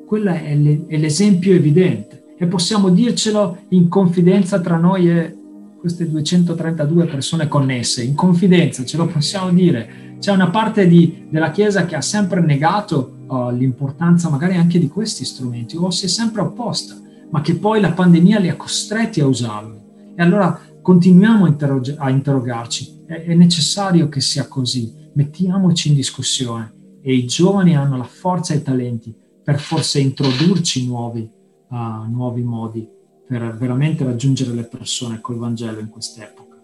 Quello 0.05 0.31
è, 0.31 0.57
è 0.87 0.97
l'esempio 0.97 1.53
evidente 1.53 2.35
e 2.37 2.47
possiamo 2.47 2.89
dircelo 2.89 3.57
in 3.69 3.89
confidenza 3.89 4.59
tra 4.59 4.77
noi 4.77 5.09
e 5.09 5.37
queste 5.79 6.09
232 6.09 7.05
persone 7.05 7.47
connesse. 7.47 8.03
In 8.03 8.15
confidenza 8.15 8.83
ce 8.83 8.97
lo 8.97 9.07
possiamo 9.07 9.51
dire. 9.51 10.15
C'è 10.19 10.31
una 10.31 10.49
parte 10.49 10.87
di, 10.87 11.27
della 11.29 11.51
Chiesa 11.51 11.85
che 11.85 11.95
ha 11.95 12.01
sempre 12.01 12.41
negato 12.41 13.17
uh, 13.27 13.49
l'importanza 13.51 14.29
magari 14.29 14.55
anche 14.55 14.79
di 14.79 14.89
questi 14.89 15.23
strumenti 15.23 15.77
o 15.77 15.89
si 15.91 16.05
è 16.05 16.09
sempre 16.09 16.41
opposta, 16.41 16.95
ma 17.29 17.41
che 17.41 17.55
poi 17.55 17.79
la 17.79 17.91
pandemia 17.91 18.39
li 18.39 18.49
ha 18.49 18.55
costretti 18.55 19.21
a 19.21 19.27
usarli. 19.27 19.77
E 20.15 20.21
allora 20.21 20.59
continuiamo 20.81 21.45
a, 21.45 21.47
interrog- 21.47 21.95
a 21.97 22.09
interrogarci, 22.09 23.03
è, 23.05 23.23
è 23.25 23.33
necessario 23.35 24.09
che 24.09 24.19
sia 24.19 24.47
così, 24.47 24.93
mettiamoci 25.19 25.89
in 25.89 25.95
discussione 25.95 26.73
e 27.01 27.13
i 27.13 27.25
giovani 27.25 27.75
hanno 27.75 27.97
la 27.97 28.03
forza 28.03 28.53
e 28.53 28.57
i 28.57 28.61
talenti 28.61 29.13
per 29.43 29.59
forse 29.59 29.99
introdurci 29.99 30.85
nuovi, 30.85 31.29
uh, 31.69 32.09
nuovi 32.09 32.43
modi 32.43 32.87
per 33.27 33.55
veramente 33.57 34.03
raggiungere 34.03 34.53
le 34.53 34.63
persone 34.63 35.19
col 35.21 35.37
Vangelo 35.37 35.79
in 35.79 35.89
quest'epoca. 35.89 36.55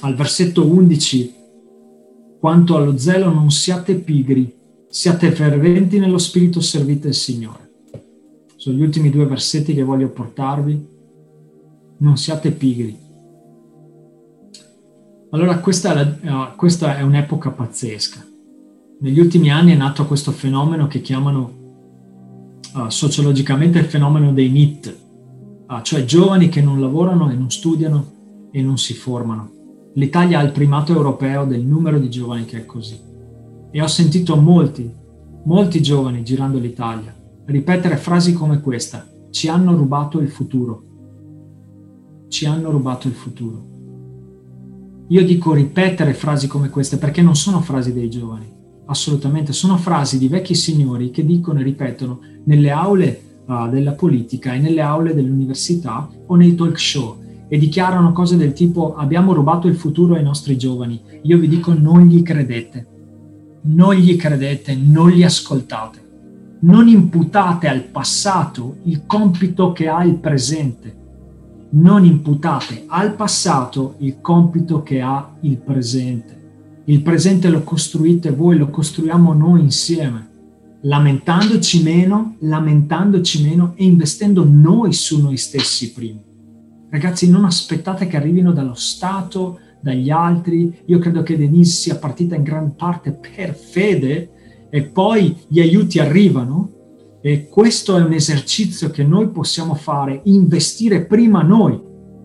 Al 0.00 0.14
versetto 0.14 0.66
11, 0.66 1.34
quanto 2.38 2.76
allo 2.76 2.98
zelo 2.98 3.32
non 3.32 3.50
siate 3.50 3.94
pigri, 3.94 4.62
Siate 4.94 5.32
ferventi 5.32 5.98
nello 5.98 6.18
spirito, 6.18 6.60
servite 6.60 7.08
il 7.08 7.14
Signore. 7.14 7.68
Sono 8.54 8.76
gli 8.76 8.82
ultimi 8.82 9.10
due 9.10 9.26
versetti 9.26 9.74
che 9.74 9.82
voglio 9.82 10.08
portarvi. 10.08 10.86
Non 11.96 12.16
siate 12.16 12.52
pigri. 12.52 12.96
Allora, 15.34 15.58
questa 15.58 15.90
è, 15.90 15.94
la, 15.94 16.52
uh, 16.52 16.54
questa 16.54 16.96
è 16.96 17.02
un'epoca 17.02 17.50
pazzesca. 17.50 18.24
Negli 19.00 19.18
ultimi 19.18 19.50
anni 19.50 19.72
è 19.72 19.76
nato 19.76 20.06
questo 20.06 20.30
fenomeno 20.30 20.86
che 20.86 21.00
chiamano 21.00 21.52
uh, 22.72 22.88
sociologicamente 22.88 23.80
il 23.80 23.86
fenomeno 23.86 24.32
dei 24.32 24.48
NIT, 24.48 24.96
uh, 25.66 25.82
cioè 25.82 26.04
giovani 26.04 26.48
che 26.48 26.62
non 26.62 26.80
lavorano 26.80 27.30
e 27.30 27.34
non 27.34 27.50
studiano 27.50 28.48
e 28.52 28.62
non 28.62 28.78
si 28.78 28.94
formano. 28.94 29.50
L'Italia 29.94 30.38
ha 30.38 30.42
il 30.42 30.52
primato 30.52 30.94
europeo 30.94 31.44
del 31.44 31.62
numero 31.62 31.98
di 31.98 32.08
giovani 32.08 32.44
che 32.44 32.58
è 32.58 32.64
così. 32.64 32.96
E 33.72 33.82
ho 33.82 33.88
sentito 33.88 34.36
molti, 34.36 34.88
molti 35.46 35.82
giovani 35.82 36.22
girando 36.22 36.60
l'Italia 36.60 37.12
ripetere 37.46 37.96
frasi 37.96 38.34
come 38.34 38.60
questa. 38.60 39.04
Ci 39.30 39.48
hanno 39.48 39.74
rubato 39.74 40.20
il 40.20 40.28
futuro. 40.28 40.82
Ci 42.28 42.46
hanno 42.46 42.70
rubato 42.70 43.08
il 43.08 43.14
futuro. 43.14 43.73
Io 45.08 45.24
dico 45.24 45.52
ripetere 45.52 46.14
frasi 46.14 46.46
come 46.46 46.70
queste 46.70 46.96
perché 46.96 47.22
non 47.22 47.36
sono 47.36 47.60
frasi 47.60 47.92
dei 47.92 48.08
giovani, 48.08 48.50
assolutamente, 48.86 49.52
sono 49.52 49.76
frasi 49.76 50.18
di 50.18 50.28
vecchi 50.28 50.54
signori 50.54 51.10
che 51.10 51.24
dicono 51.24 51.60
e 51.60 51.62
ripetono 51.62 52.20
nelle 52.44 52.70
aule 52.70 53.20
uh, 53.46 53.68
della 53.68 53.92
politica 53.92 54.54
e 54.54 54.58
nelle 54.58 54.80
aule 54.80 55.14
dell'università 55.14 56.08
o 56.26 56.36
nei 56.36 56.54
talk 56.54 56.78
show 56.78 57.18
e 57.48 57.58
dichiarano 57.58 58.12
cose 58.12 58.36
del 58.36 58.52
tipo 58.52 58.94
abbiamo 58.96 59.34
rubato 59.34 59.68
il 59.68 59.76
futuro 59.76 60.14
ai 60.14 60.22
nostri 60.22 60.56
giovani. 60.56 61.00
Io 61.22 61.38
vi 61.38 61.48
dico 61.48 61.74
non 61.74 62.06
gli 62.06 62.22
credete 62.22 62.92
non 63.66 63.94
gli 63.94 64.16
credete, 64.16 64.74
non 64.76 65.10
li 65.10 65.24
ascoltate. 65.24 66.02
Non 66.60 66.86
imputate 66.88 67.66
al 67.66 67.82
passato 67.84 68.76
il 68.84 69.06
compito 69.06 69.72
che 69.72 69.88
ha 69.88 70.04
il 70.04 70.16
presente. 70.16 70.94
Non 71.76 72.04
imputate 72.04 72.84
al 72.86 73.16
passato 73.16 73.96
il 73.98 74.20
compito 74.20 74.84
che 74.84 75.00
ha 75.00 75.34
il 75.40 75.56
presente. 75.56 76.82
Il 76.84 77.02
presente 77.02 77.48
lo 77.48 77.64
costruite 77.64 78.30
voi, 78.30 78.56
lo 78.56 78.68
costruiamo 78.70 79.32
noi 79.32 79.60
insieme. 79.60 80.28
lamentandoci 80.82 81.82
meno, 81.82 82.36
lamentandoci 82.40 83.42
meno 83.42 83.72
e 83.74 83.84
investendo 83.84 84.44
noi 84.44 84.92
su 84.92 85.20
noi 85.20 85.36
stessi 85.36 85.92
prima. 85.92 86.20
Ragazzi, 86.90 87.28
non 87.28 87.44
aspettate 87.44 88.06
che 88.06 88.16
arrivino 88.16 88.52
dallo 88.52 88.74
Stato, 88.74 89.58
dagli 89.80 90.10
altri. 90.10 90.82
Io 90.84 90.98
credo 90.98 91.22
che 91.22 91.36
Denise 91.36 91.72
sia 91.72 91.96
partita 91.96 92.36
in 92.36 92.42
gran 92.44 92.76
parte 92.76 93.12
per 93.12 93.54
fede 93.54 94.68
e 94.70 94.82
poi 94.82 95.36
gli 95.48 95.58
aiuti 95.58 95.98
arrivano. 95.98 96.70
E 97.26 97.48
questo 97.48 97.96
è 97.96 98.02
un 98.02 98.12
esercizio 98.12 98.90
che 98.90 99.02
noi 99.02 99.30
possiamo 99.30 99.74
fare, 99.74 100.20
investire 100.24 101.06
prima 101.06 101.40
noi 101.40 101.80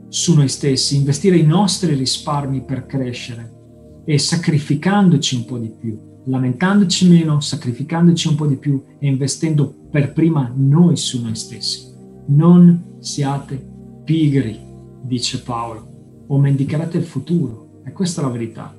su 0.09 0.35
noi 0.35 0.49
stessi, 0.49 0.97
investire 0.97 1.37
i 1.37 1.45
nostri 1.45 1.93
risparmi 1.93 2.65
per 2.65 2.85
crescere 2.85 4.01
e 4.03 4.17
sacrificandoci 4.17 5.37
un 5.37 5.45
po' 5.45 5.57
di 5.57 5.69
più, 5.69 5.97
lamentandoci 6.25 7.07
meno, 7.07 7.39
sacrificandoci 7.39 8.27
un 8.27 8.35
po' 8.35 8.45
di 8.45 8.57
più 8.57 8.83
e 8.99 9.07
investendo 9.07 9.73
per 9.89 10.11
prima 10.11 10.51
noi 10.53 10.97
su 10.97 11.21
noi 11.21 11.35
stessi. 11.35 11.93
Non 12.25 12.97
siate 12.99 13.55
pigri, 14.03 14.59
dice 15.01 15.39
Paolo, 15.39 16.25
o 16.27 16.37
mendicherete 16.37 16.97
il 16.97 17.05
futuro. 17.05 17.83
E 17.85 17.93
questa 17.93 18.19
è 18.19 18.25
la 18.25 18.31
verità. 18.31 18.75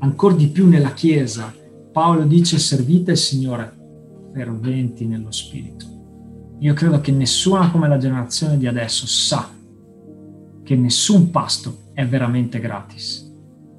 Ancora 0.00 0.34
di 0.34 0.48
più 0.48 0.68
nella 0.68 0.92
Chiesa, 0.92 1.50
Paolo 1.90 2.24
dice 2.24 2.58
servite 2.58 3.12
il 3.12 3.16
Signore 3.16 3.80
ferventi 4.32 5.06
nello 5.06 5.30
Spirito. 5.30 5.86
Io 6.58 6.74
credo 6.74 7.00
che 7.00 7.12
nessuna 7.12 7.70
come 7.70 7.88
la 7.88 7.98
generazione 7.98 8.56
di 8.56 8.66
adesso 8.66 9.06
sa 9.06 9.48
che 10.62 10.76
nessun 10.76 11.30
pasto 11.30 11.78
è 11.92 12.06
veramente 12.06 12.60
gratis. 12.60 13.30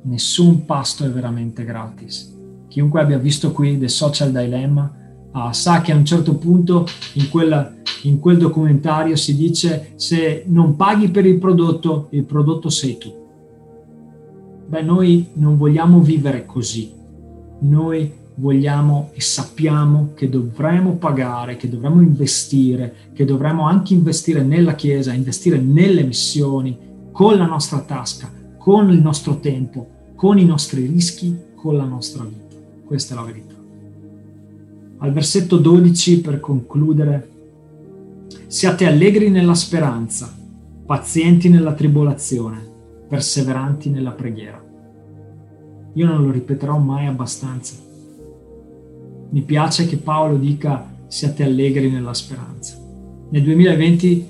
Nessun 0.04 0.66
pasto 0.66 1.06
è 1.06 1.10
veramente 1.10 1.63
gratis. 1.63 2.32
Chiunque 2.68 3.00
abbia 3.00 3.18
visto 3.18 3.52
qui 3.52 3.78
The 3.78 3.88
Social 3.88 4.32
Dilemma 4.32 4.94
uh, 5.32 5.52
sa 5.52 5.82
che 5.82 5.92
a 5.92 5.96
un 5.96 6.06
certo 6.06 6.36
punto 6.36 6.86
in, 7.13 7.30
quella, 7.30 7.74
in 8.04 8.20
quel 8.20 8.38
documentario 8.38 9.16
si 9.16 9.36
dice 9.36 9.94
se 9.96 10.44
non 10.48 10.76
paghi 10.76 11.10
per 11.10 11.26
il 11.26 11.38
prodotto, 11.39 12.08
il 12.12 12.24
prodotto 12.24 12.70
sei 12.70 12.98
tu. 12.98 13.22
Beh, 14.68 14.82
noi 14.82 15.28
non 15.34 15.58
vogliamo 15.58 16.00
vivere 16.00 16.46
così. 16.46 16.92
Noi 17.60 18.12
vogliamo 18.36 19.12
e 19.13 19.22
sappiamo 19.22 20.12
che 20.15 20.30
dovremo 20.30 20.96
pagare, 20.96 21.56
che 21.56 21.69
dovremo 21.69 22.02
investire, 22.02 23.12
che 23.13 23.26
dovremo 23.26 23.67
anche 23.67 23.93
investire 23.93 24.43
nella 24.43 24.76
Chiesa, 24.76 25.13
investire 25.13 25.58
nelle 25.60 26.04
missioni, 26.04 26.78
con 27.12 27.38
la 27.38 27.46
nostra 27.46 27.80
tasca, 27.80 28.32
con 28.58 28.89
il 28.91 29.00
nostro 29.00 29.39
tempo, 29.39 29.88
con 30.15 30.39
i 30.39 30.46
nostri 30.46 30.86
rischi, 30.86 31.36
con 31.56 31.78
la 31.78 31.86
nostra 31.86 32.24
vita. 32.24 32.56
Questa 32.86 33.13
è 33.13 33.17
la 33.17 33.24
verità. 33.24 33.54
Al 34.98 35.12
versetto 35.12 35.58
12, 35.58 36.22
per 36.22 36.39
concludere, 36.39 37.30
siate 38.48 38.86
allegri 38.86 39.30
nella 39.30 39.54
speranza, 39.54 40.34
pazienti 40.86 41.50
nella 41.50 41.74
tribolazione, 41.74 42.72
perseveranti 43.08 43.89
nella 43.89 44.12
preghiera. 44.12 44.62
Io 45.93 46.08
non 46.08 46.24
lo 46.24 46.32
ripeterò 46.32 46.78
mai 46.78 47.06
abbastanza 47.06 47.83
mi 49.34 49.41
piace 49.41 49.88
che 49.88 49.98
Paolo 49.98 50.38
dica 50.38 50.88
siate 51.08 51.43
allegri 51.43 51.89
nella 51.89 52.13
speranza. 52.13 52.78
Nel 53.32 53.41
2020 53.41 54.28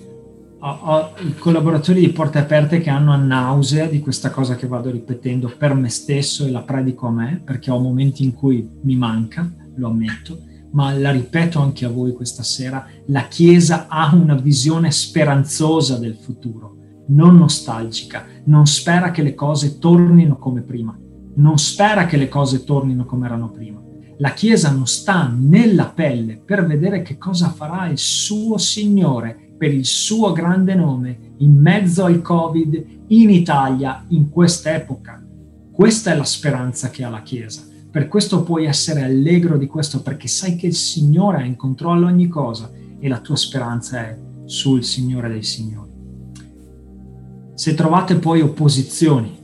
ho, 0.60 0.80
ho 0.82 1.10
i 1.20 1.36
collaboratori 1.36 2.00
di 2.00 2.14
Porte 2.14 2.38
Aperte 2.38 2.80
che 2.80 2.90
hanno 2.90 3.12
a 3.12 3.18
nausea 3.18 3.88
di 3.88 4.00
questa 4.00 4.32
cosa 4.32 4.56
che 4.56 4.66
vado 4.66 4.90
ripetendo 4.90 5.52
per 5.58 5.74
me 5.74 5.90
stesso 5.90 6.46
e 6.46 6.52
la 6.52 6.62
predico 6.62 7.08
a 7.08 7.12
me, 7.12 7.42
perché 7.44 7.70
ho 7.70 7.80
momenti 7.80 8.24
in 8.24 8.34
cui 8.34 8.66
mi 8.84 8.96
manca, 8.96 9.52
lo 9.76 9.90
ammetto, 9.90 10.40
ma 10.72 10.94
la 10.94 11.12
ripeto 11.12 11.60
anche 11.60 11.84
a 11.84 11.90
voi 11.90 12.14
questa 12.14 12.44
sera, 12.44 12.88
la 13.08 13.28
Chiesa 13.28 13.88
ha 13.90 14.16
una 14.16 14.36
visione 14.36 14.90
speranzosa 14.90 15.98
del 15.98 16.16
futuro, 16.16 16.78
non 17.08 17.36
nostalgica, 17.36 18.26
non 18.46 18.66
spera 18.68 19.12
che 19.12 19.22
le 19.22 19.36
cose 19.36 19.80
tornino 19.80 20.38
come 20.38 20.62
prima, 20.62 20.98
non 21.36 21.58
spera 21.58 22.06
che 22.06 22.16
le 22.16 22.30
cose 22.30 22.64
tornino 22.64 23.04
come 23.04 23.26
erano 23.26 23.50
prima 23.50 23.83
la 24.24 24.32
Chiesa 24.32 24.72
non 24.72 24.88
sta 24.88 25.30
nella 25.38 25.88
pelle 25.88 26.38
per 26.38 26.66
vedere 26.66 27.02
che 27.02 27.18
cosa 27.18 27.50
farà 27.50 27.90
il 27.90 27.98
suo 27.98 28.58
Signore 28.58 29.56
per 29.58 29.74
il 29.74 29.84
suo 29.84 30.32
grande 30.32 30.76
nome 30.76 31.34
in 31.40 31.60
mezzo 31.60 32.06
al 32.06 32.22
Covid 32.22 32.86
in 33.08 33.30
Italia 33.30 34.06
in 34.10 34.30
quest'epoca. 34.30 35.22
Questa 35.70 36.14
è 36.14 36.16
la 36.16 36.24
speranza 36.24 36.90
che 36.90 37.04
ha 37.04 37.10
la 37.10 37.22
Chiesa. 37.22 37.64
Per 37.92 38.08
questo 38.08 38.44
puoi 38.44 38.64
essere 38.64 39.02
allegro 39.02 39.58
di 39.58 39.68
questo 39.68 40.02
perché 40.02 40.30
sai 40.30 40.56
che 40.56 40.68
il 40.68 40.76
Signore 40.76 41.42
è 41.42 41.46
in 41.46 41.58
controllo 41.58 42.06
ogni 42.08 42.30
cosa 42.30 42.72
e 42.98 43.08
la 43.10 43.20
tua 43.20 43.36
speranza 43.36 44.00
è 44.00 44.18
sul 44.46 44.86
Signore 44.86 45.28
dei 45.28 45.44
Signori. 45.44 45.92
Se 47.56 47.74
trovate 47.74 48.16
poi 48.16 48.40
opposizioni 48.40 49.38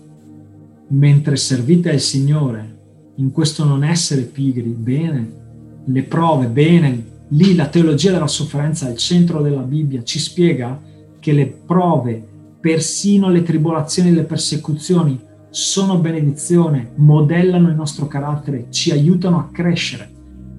mentre 0.88 1.36
servite 1.36 1.92
il 1.92 2.00
Signore 2.00 2.78
in 3.19 3.32
questo 3.32 3.65
non 3.65 3.84
essere 3.84 4.21
pigri, 4.21 4.69
bene, 4.69 5.38
le 5.84 6.03
prove, 6.03 6.47
bene, 6.47 7.17
lì 7.29 7.53
la 7.53 7.67
teologia 7.67 8.12
della 8.12 8.27
sofferenza 8.27 8.88
al 8.88 8.95
centro 8.95 9.41
della 9.41 9.62
Bibbia 9.62 10.03
ci 10.03 10.19
spiega 10.19 10.79
che 11.19 11.34
le 11.34 11.45
prove, 11.47 12.25
persino 12.62 13.29
le 13.29 13.43
tribolazioni 13.43 14.10
e 14.10 14.13
le 14.13 14.23
persecuzioni, 14.23 15.19
sono 15.49 15.97
benedizione, 15.97 16.91
modellano 16.95 17.67
il 17.69 17.75
nostro 17.75 18.08
carattere, 18.08 18.67
ci 18.69 18.91
aiutano 18.91 19.38
a 19.38 19.49
crescere 19.51 20.10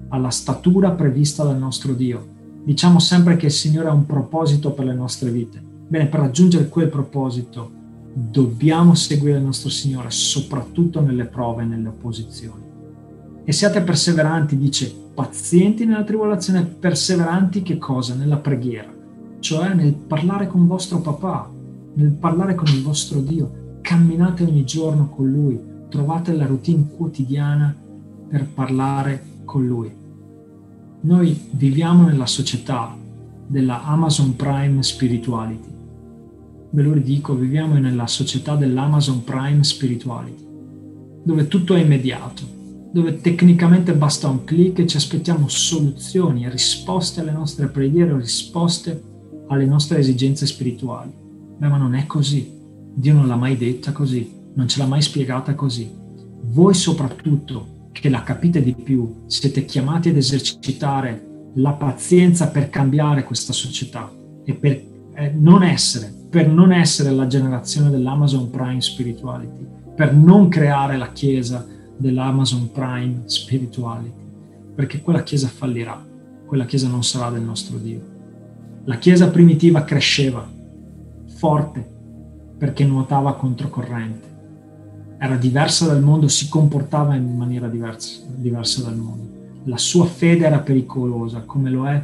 alla 0.09 0.31
statura 0.31 0.91
prevista 0.91 1.45
dal 1.45 1.59
nostro 1.59 1.95
Dio. 1.95 2.27
Diciamo 2.63 2.99
sempre 2.99 3.37
che 3.37 3.47
il 3.47 3.53
Signore 3.53 3.89
ha 3.89 3.93
un 3.95 4.05
proposito 4.05 4.73
per 4.73 4.85
le 4.85 4.95
nostre 4.95 5.31
vite. 5.31 5.63
Bene, 5.89 6.07
per 6.07 6.21
raggiungere 6.21 6.69
quel 6.69 6.89
proposito 6.89 7.79
dobbiamo 8.13 8.95
seguire 8.95 9.39
il 9.39 9.45
nostro 9.45 9.69
Signore, 9.69 10.11
soprattutto 10.11 11.01
nelle 11.01 11.25
prove 11.25 11.63
e 11.63 11.67
nelle 11.67 11.89
opposizioni. 11.89 12.69
E 13.45 13.53
siate 13.53 13.81
perseveranti, 13.83 14.57
dice, 14.57 14.93
pazienti 15.15 15.85
nella 15.85 16.05
tribolazione, 16.05 16.65
perseveranti 16.65 17.63
che 17.63 17.79
cosa? 17.79 18.15
Nella 18.15 18.37
preghiera, 18.37 18.93
cioè 19.39 19.75
nel 19.75 19.95
parlare 19.95 20.47
con 20.47 20.67
vostro 20.67 21.01
papà, 21.01 21.51
nel 21.95 22.11
parlare 22.11 22.55
con 22.55 22.69
il 22.69 22.83
vostro 22.83 23.21
Dio. 23.21 23.79
Camminate 23.81 24.45
ogni 24.45 24.65
giorno 24.65 25.09
con 25.09 25.31
Lui, 25.31 25.59
trovate 25.89 26.33
la 26.35 26.47
routine 26.47 26.87
quotidiana 26.97 27.75
per 28.29 28.47
parlare 28.47 29.25
con 29.45 29.67
Lui. 29.67 29.91
Noi 31.03 31.49
viviamo 31.53 32.05
nella 32.05 32.27
società 32.27 32.95
della 33.47 33.83
Amazon 33.85 34.37
Prime 34.37 34.83
Spirituality 34.83 35.70
ve 36.71 36.83
lo 36.83 36.93
ridico, 36.93 37.35
viviamo 37.35 37.75
nella 37.75 38.07
società 38.07 38.55
dell'Amazon 38.55 39.25
Prime 39.25 39.63
Spirituality, 39.65 40.47
dove 41.25 41.49
tutto 41.49 41.75
è 41.75 41.81
immediato, 41.81 42.43
dove 42.93 43.21
tecnicamente 43.21 43.95
basta 43.95 44.29
un 44.29 44.45
clic 44.45 44.79
e 44.79 44.87
ci 44.87 44.97
aspettiamo 44.97 45.49
soluzioni, 45.49 46.49
risposte 46.49 47.21
alle 47.21 47.33
nostre 47.33 47.69
preghiere, 47.69 48.17
risposte 48.17 49.03
alle 49.49 49.67
nostre 49.67 49.99
esigenze 49.99 50.47
spirituali. 50.47 51.13
Beh, 51.59 51.69
ma 51.69 51.77
non 51.77 51.95
è 51.95 52.07
così. 52.07 52.59
Dio 52.95 53.15
non 53.15 53.27
l'ha 53.27 53.37
mai 53.37 53.57
detta 53.57 53.93
così, 53.93 54.33
non 54.55 54.69
ce 54.69 54.79
l'ha 54.79 54.87
mai 54.87 55.03
spiegata 55.03 55.55
così. 55.55 55.91
Voi 56.53 56.75
soprattutto, 56.75 57.89
che 57.93 58.09
la 58.09 58.23
capite 58.23 58.63
di 58.63 58.75
più, 58.75 59.25
siete 59.27 59.65
chiamati 59.65 60.09
ad 60.09 60.17
esercitare 60.17 61.51
la 61.55 61.73
pazienza 61.73 62.49
per 62.49 62.71
cambiare 62.71 63.25
questa 63.25 63.53
società 63.53 64.11
e 64.45 64.55
per 64.55 64.85
eh, 65.15 65.33
non 65.35 65.63
essere 65.63 66.20
per 66.31 66.49
non 66.49 66.73
essere 66.73 67.11
la 67.11 67.27
generazione 67.27 67.91
dell'Amazon 67.91 68.51
Prime 68.51 68.81
Spirituality, 68.81 69.67
per 69.97 70.15
non 70.15 70.49
creare 70.49 70.97
la 70.97 71.11
chiesa 71.11 71.67
dell'Amazon 71.97 72.71
Prime 72.71 73.23
Spirituality, 73.25 74.23
perché 74.73 75.01
quella 75.01 75.25
chiesa 75.25 75.49
fallirà, 75.49 76.01
quella 76.47 76.67
chiesa 76.67 76.87
non 76.87 77.03
sarà 77.03 77.31
del 77.31 77.43
nostro 77.43 77.79
Dio. 77.79 78.01
La 78.85 78.99
chiesa 78.99 79.29
primitiva 79.29 79.83
cresceva, 79.83 80.49
forte, 81.35 81.85
perché 82.57 82.85
nuotava 82.85 83.35
controcorrente. 83.35 84.29
Era 85.19 85.35
diversa 85.35 85.87
dal 85.87 86.01
mondo, 86.01 86.29
si 86.29 86.49
comportava 86.49 87.17
in 87.17 87.37
maniera 87.37 87.67
diversa, 87.67 88.21
diversa 88.37 88.83
dal 88.83 88.97
mondo. 88.97 89.29
La 89.65 89.79
sua 89.79 90.07
fede 90.07 90.47
era 90.47 90.61
pericolosa, 90.61 91.41
come 91.41 91.71
lo 91.71 91.89
è 91.89 92.03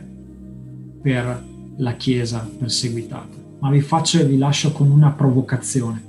per 1.01 1.45
la 1.77 1.95
chiesa 1.95 2.47
perseguitata 2.59 3.45
ma 3.61 3.71
vi 3.71 3.81
faccio 3.81 4.19
e 4.19 4.25
vi 4.25 4.39
lascio 4.39 4.73
con 4.73 4.91
una 4.91 5.11
provocazione. 5.11 6.03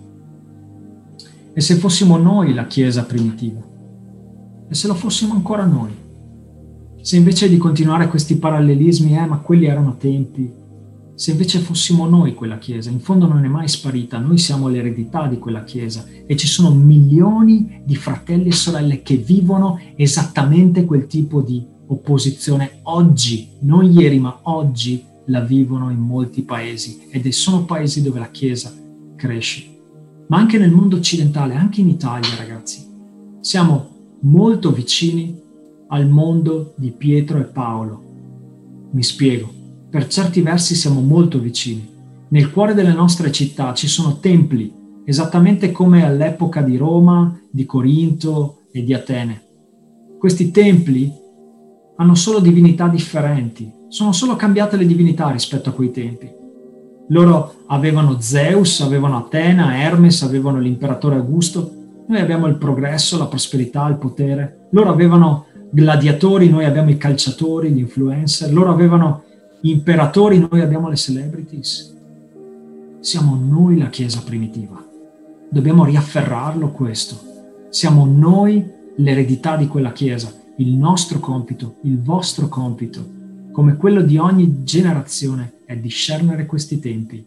E 1.53 1.61
se 1.61 1.75
fossimo 1.75 2.17
noi 2.17 2.53
la 2.53 2.67
Chiesa 2.67 3.03
primitiva? 3.03 3.59
E 4.69 4.75
se 4.75 4.87
lo 4.87 4.93
fossimo 4.93 5.33
ancora 5.33 5.65
noi? 5.65 5.91
Se 7.01 7.15
invece 7.15 7.49
di 7.49 7.57
continuare 7.57 8.09
questi 8.09 8.37
parallelismi, 8.37 9.17
eh, 9.17 9.25
ma 9.25 9.37
quelli 9.37 9.65
erano 9.65 9.95
tempi, 9.97 10.51
se 11.15 11.31
invece 11.31 11.57
fossimo 11.57 12.07
noi 12.07 12.35
quella 12.35 12.59
Chiesa, 12.59 12.91
in 12.91 12.99
fondo 12.99 13.25
non 13.25 13.43
è 13.43 13.47
mai 13.47 13.67
sparita, 13.67 14.19
noi 14.19 14.37
siamo 14.37 14.67
l'eredità 14.67 15.25
di 15.25 15.39
quella 15.39 15.63
Chiesa 15.63 16.05
e 16.27 16.35
ci 16.35 16.45
sono 16.45 16.69
milioni 16.69 17.81
di 17.83 17.95
fratelli 17.95 18.49
e 18.49 18.51
sorelle 18.51 19.01
che 19.01 19.15
vivono 19.15 19.79
esattamente 19.95 20.85
quel 20.85 21.07
tipo 21.07 21.41
di 21.41 21.65
opposizione 21.87 22.81
oggi, 22.83 23.47
non 23.61 23.91
ieri, 23.91 24.19
ma 24.19 24.41
oggi 24.43 25.03
la 25.27 25.41
vivono 25.41 25.89
in 25.89 25.99
molti 25.99 26.43
paesi 26.43 27.07
ed 27.09 27.27
sono 27.29 27.65
paesi 27.65 28.01
dove 28.01 28.19
la 28.19 28.29
Chiesa 28.29 28.73
cresce. 29.15 29.65
Ma 30.27 30.37
anche 30.37 30.57
nel 30.57 30.71
mondo 30.71 30.97
occidentale, 30.97 31.55
anche 31.55 31.81
in 31.81 31.87
Italia, 31.87 32.35
ragazzi, 32.37 32.85
siamo 33.39 33.95
molto 34.21 34.71
vicini 34.71 35.39
al 35.89 36.07
mondo 36.09 36.73
di 36.75 36.91
Pietro 36.91 37.39
e 37.39 37.43
Paolo. 37.43 38.03
Mi 38.91 39.03
spiego, 39.03 39.49
per 39.89 40.07
certi 40.07 40.41
versi 40.41 40.75
siamo 40.75 41.01
molto 41.01 41.39
vicini. 41.39 41.95
Nel 42.29 42.51
cuore 42.51 42.73
delle 42.73 42.93
nostre 42.93 43.31
città 43.31 43.73
ci 43.73 43.87
sono 43.87 44.19
templi, 44.19 44.73
esattamente 45.05 45.71
come 45.71 46.05
all'epoca 46.05 46.61
di 46.61 46.75
Roma, 46.75 47.39
di 47.49 47.65
Corinto 47.65 48.63
e 48.71 48.83
di 48.83 48.93
Atene. 48.93 49.43
Questi 50.19 50.51
templi 50.51 51.09
hanno 51.95 52.15
solo 52.15 52.39
divinità 52.39 52.89
differenti, 52.89 53.71
sono 53.89 54.11
solo 54.11 54.35
cambiate 54.35 54.75
le 54.75 54.85
divinità 54.85 55.29
rispetto 55.29 55.69
a 55.69 55.73
quei 55.73 55.91
tempi. 55.91 56.29
Loro 57.09 57.53
avevano 57.67 58.19
Zeus, 58.19 58.81
avevano 58.81 59.17
Atena, 59.17 59.81
Hermes, 59.81 60.23
avevano 60.23 60.59
l'imperatore 60.59 61.15
Augusto. 61.15 61.71
Noi 62.07 62.19
abbiamo 62.19 62.47
il 62.47 62.57
progresso, 62.57 63.17
la 63.17 63.27
prosperità, 63.27 63.87
il 63.87 63.95
potere. 63.95 64.67
Loro 64.71 64.89
avevano 64.89 65.45
gladiatori, 65.69 66.49
noi 66.49 66.65
abbiamo 66.65 66.89
i 66.89 66.97
calciatori, 66.97 67.71
gli 67.71 67.79
influencer. 67.79 68.51
Loro 68.51 68.71
avevano 68.71 69.23
imperatori, 69.61 70.37
noi 70.37 70.59
abbiamo 70.59 70.89
le 70.89 70.97
celebrities. 70.97 71.95
Siamo 72.99 73.39
noi 73.41 73.77
la 73.77 73.87
Chiesa 73.87 74.21
primitiva. 74.23 74.83
Dobbiamo 75.49 75.85
riafferrarlo 75.85 76.71
questo. 76.71 77.17
Siamo 77.69 78.05
noi 78.05 78.69
l'eredità 78.97 79.55
di 79.55 79.67
quella 79.67 79.93
Chiesa, 79.93 80.33
il 80.57 80.73
nostro 80.73 81.19
compito, 81.19 81.75
il 81.83 82.01
vostro 82.01 82.49
compito 82.49 83.15
come 83.57 83.75
quello 83.75 84.03
di 84.03 84.19
ogni 84.19 84.63
generazione, 84.63 85.61
è 85.65 85.75
discernere 85.75 86.45
questi 86.45 86.79
tempi, 86.79 87.25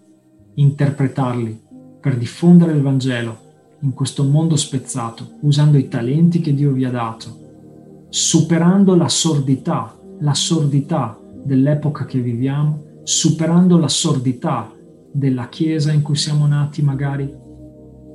interpretarli 0.55 1.61
per 2.01 2.17
diffondere 2.17 2.71
il 2.71 2.83
Vangelo 2.83 3.37
in 3.81 3.93
questo 3.95 4.23
mondo 4.23 4.55
spezzato, 4.55 5.39
usando 5.41 5.77
i 5.77 5.89
talenti 5.89 6.41
che 6.41 6.55
Dio 6.55 6.71
vi 6.71 6.85
ha 6.85 6.91
dato, 6.93 8.07
superando 8.11 8.95
la 8.95 9.09
sordità, 9.09 9.99
la 10.21 10.33
sordità 10.33 11.19
dell'epoca 11.43 12.05
che 12.05 12.21
viviamo, 12.21 13.01
superando 13.03 13.77
la 13.77 13.89
sordità 13.89 14.73
della 15.11 15.49
Chiesa 15.49 15.91
in 15.91 16.03
cui 16.03 16.15
siamo 16.15 16.47
nati 16.47 16.81
magari, 16.81 17.29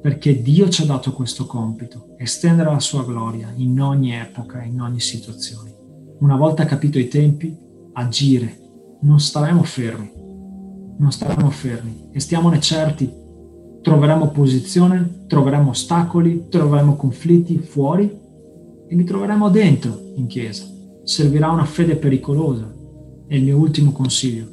perché 0.02 0.42
Dio 0.42 0.70
ci 0.70 0.84
ha 0.84 0.86
dato 0.86 1.12
questo 1.12 1.46
compito, 1.46 2.16
estendere 2.18 2.72
la 2.72 2.80
sua 2.80 3.04
gloria 3.04 3.52
in 3.58 3.78
ogni 3.82 4.14
epoca, 4.14 4.64
in 4.64 4.80
ogni 4.80 5.02
situazione. 5.02 5.74
Una 6.20 6.38
volta 6.38 6.64
capito 6.64 6.98
i 6.98 7.10
tempi, 7.10 7.64
agire, 7.96 8.58
non 9.02 9.20
staremo 9.20 9.64
fermi, 9.64 10.12
non 10.98 11.12
staremo 11.12 11.50
fermi. 11.50 12.10
E 12.12 12.20
stiamone 12.20 12.60
certi, 12.60 13.12
troveremo 13.82 14.26
opposizione, 14.26 15.26
troveremo 15.28 15.70
ostacoli, 15.70 16.48
troveremo 16.50 16.96
conflitti 16.96 17.58
fuori 17.58 18.10
e 18.88 18.96
li 18.96 19.04
troveremo 19.04 19.50
dentro 19.50 20.14
in 20.16 20.28
chiesa. 20.28 20.66
Servirà 21.04 21.50
una 21.50 21.66
fede 21.66 21.96
pericolosa. 21.96 22.74
È 23.28 23.36
il 23.36 23.44
mio 23.44 23.58
ultimo 23.58 23.92
consiglio. 23.92 24.48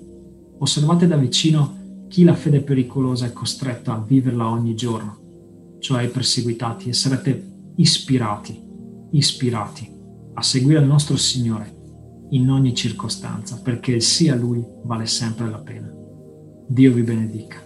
Osservate 0.58 1.06
da 1.06 1.16
vicino 1.16 1.80
chi 2.08 2.24
la 2.24 2.34
fede 2.34 2.60
pericolosa 2.60 3.26
è 3.26 3.32
costretta 3.32 3.94
a 3.94 4.04
viverla 4.06 4.48
ogni 4.48 4.74
giorno, 4.74 5.76
cioè 5.80 6.02
i 6.02 6.08
perseguitati, 6.08 6.88
e 6.88 6.92
sarete 6.92 7.50
ispirati, 7.76 8.60
ispirati 9.12 9.90
a 10.34 10.42
seguire 10.42 10.80
il 10.80 10.86
nostro 10.86 11.16
Signore 11.16 11.80
in 12.32 12.50
ogni 12.50 12.74
circostanza, 12.74 13.60
perché 13.62 13.92
il 13.92 14.02
sì 14.02 14.28
a 14.28 14.34
Lui 14.34 14.64
vale 14.82 15.06
sempre 15.06 15.48
la 15.48 15.58
pena. 15.58 15.90
Dio 16.66 16.92
vi 16.92 17.02
benedica. 17.02 17.61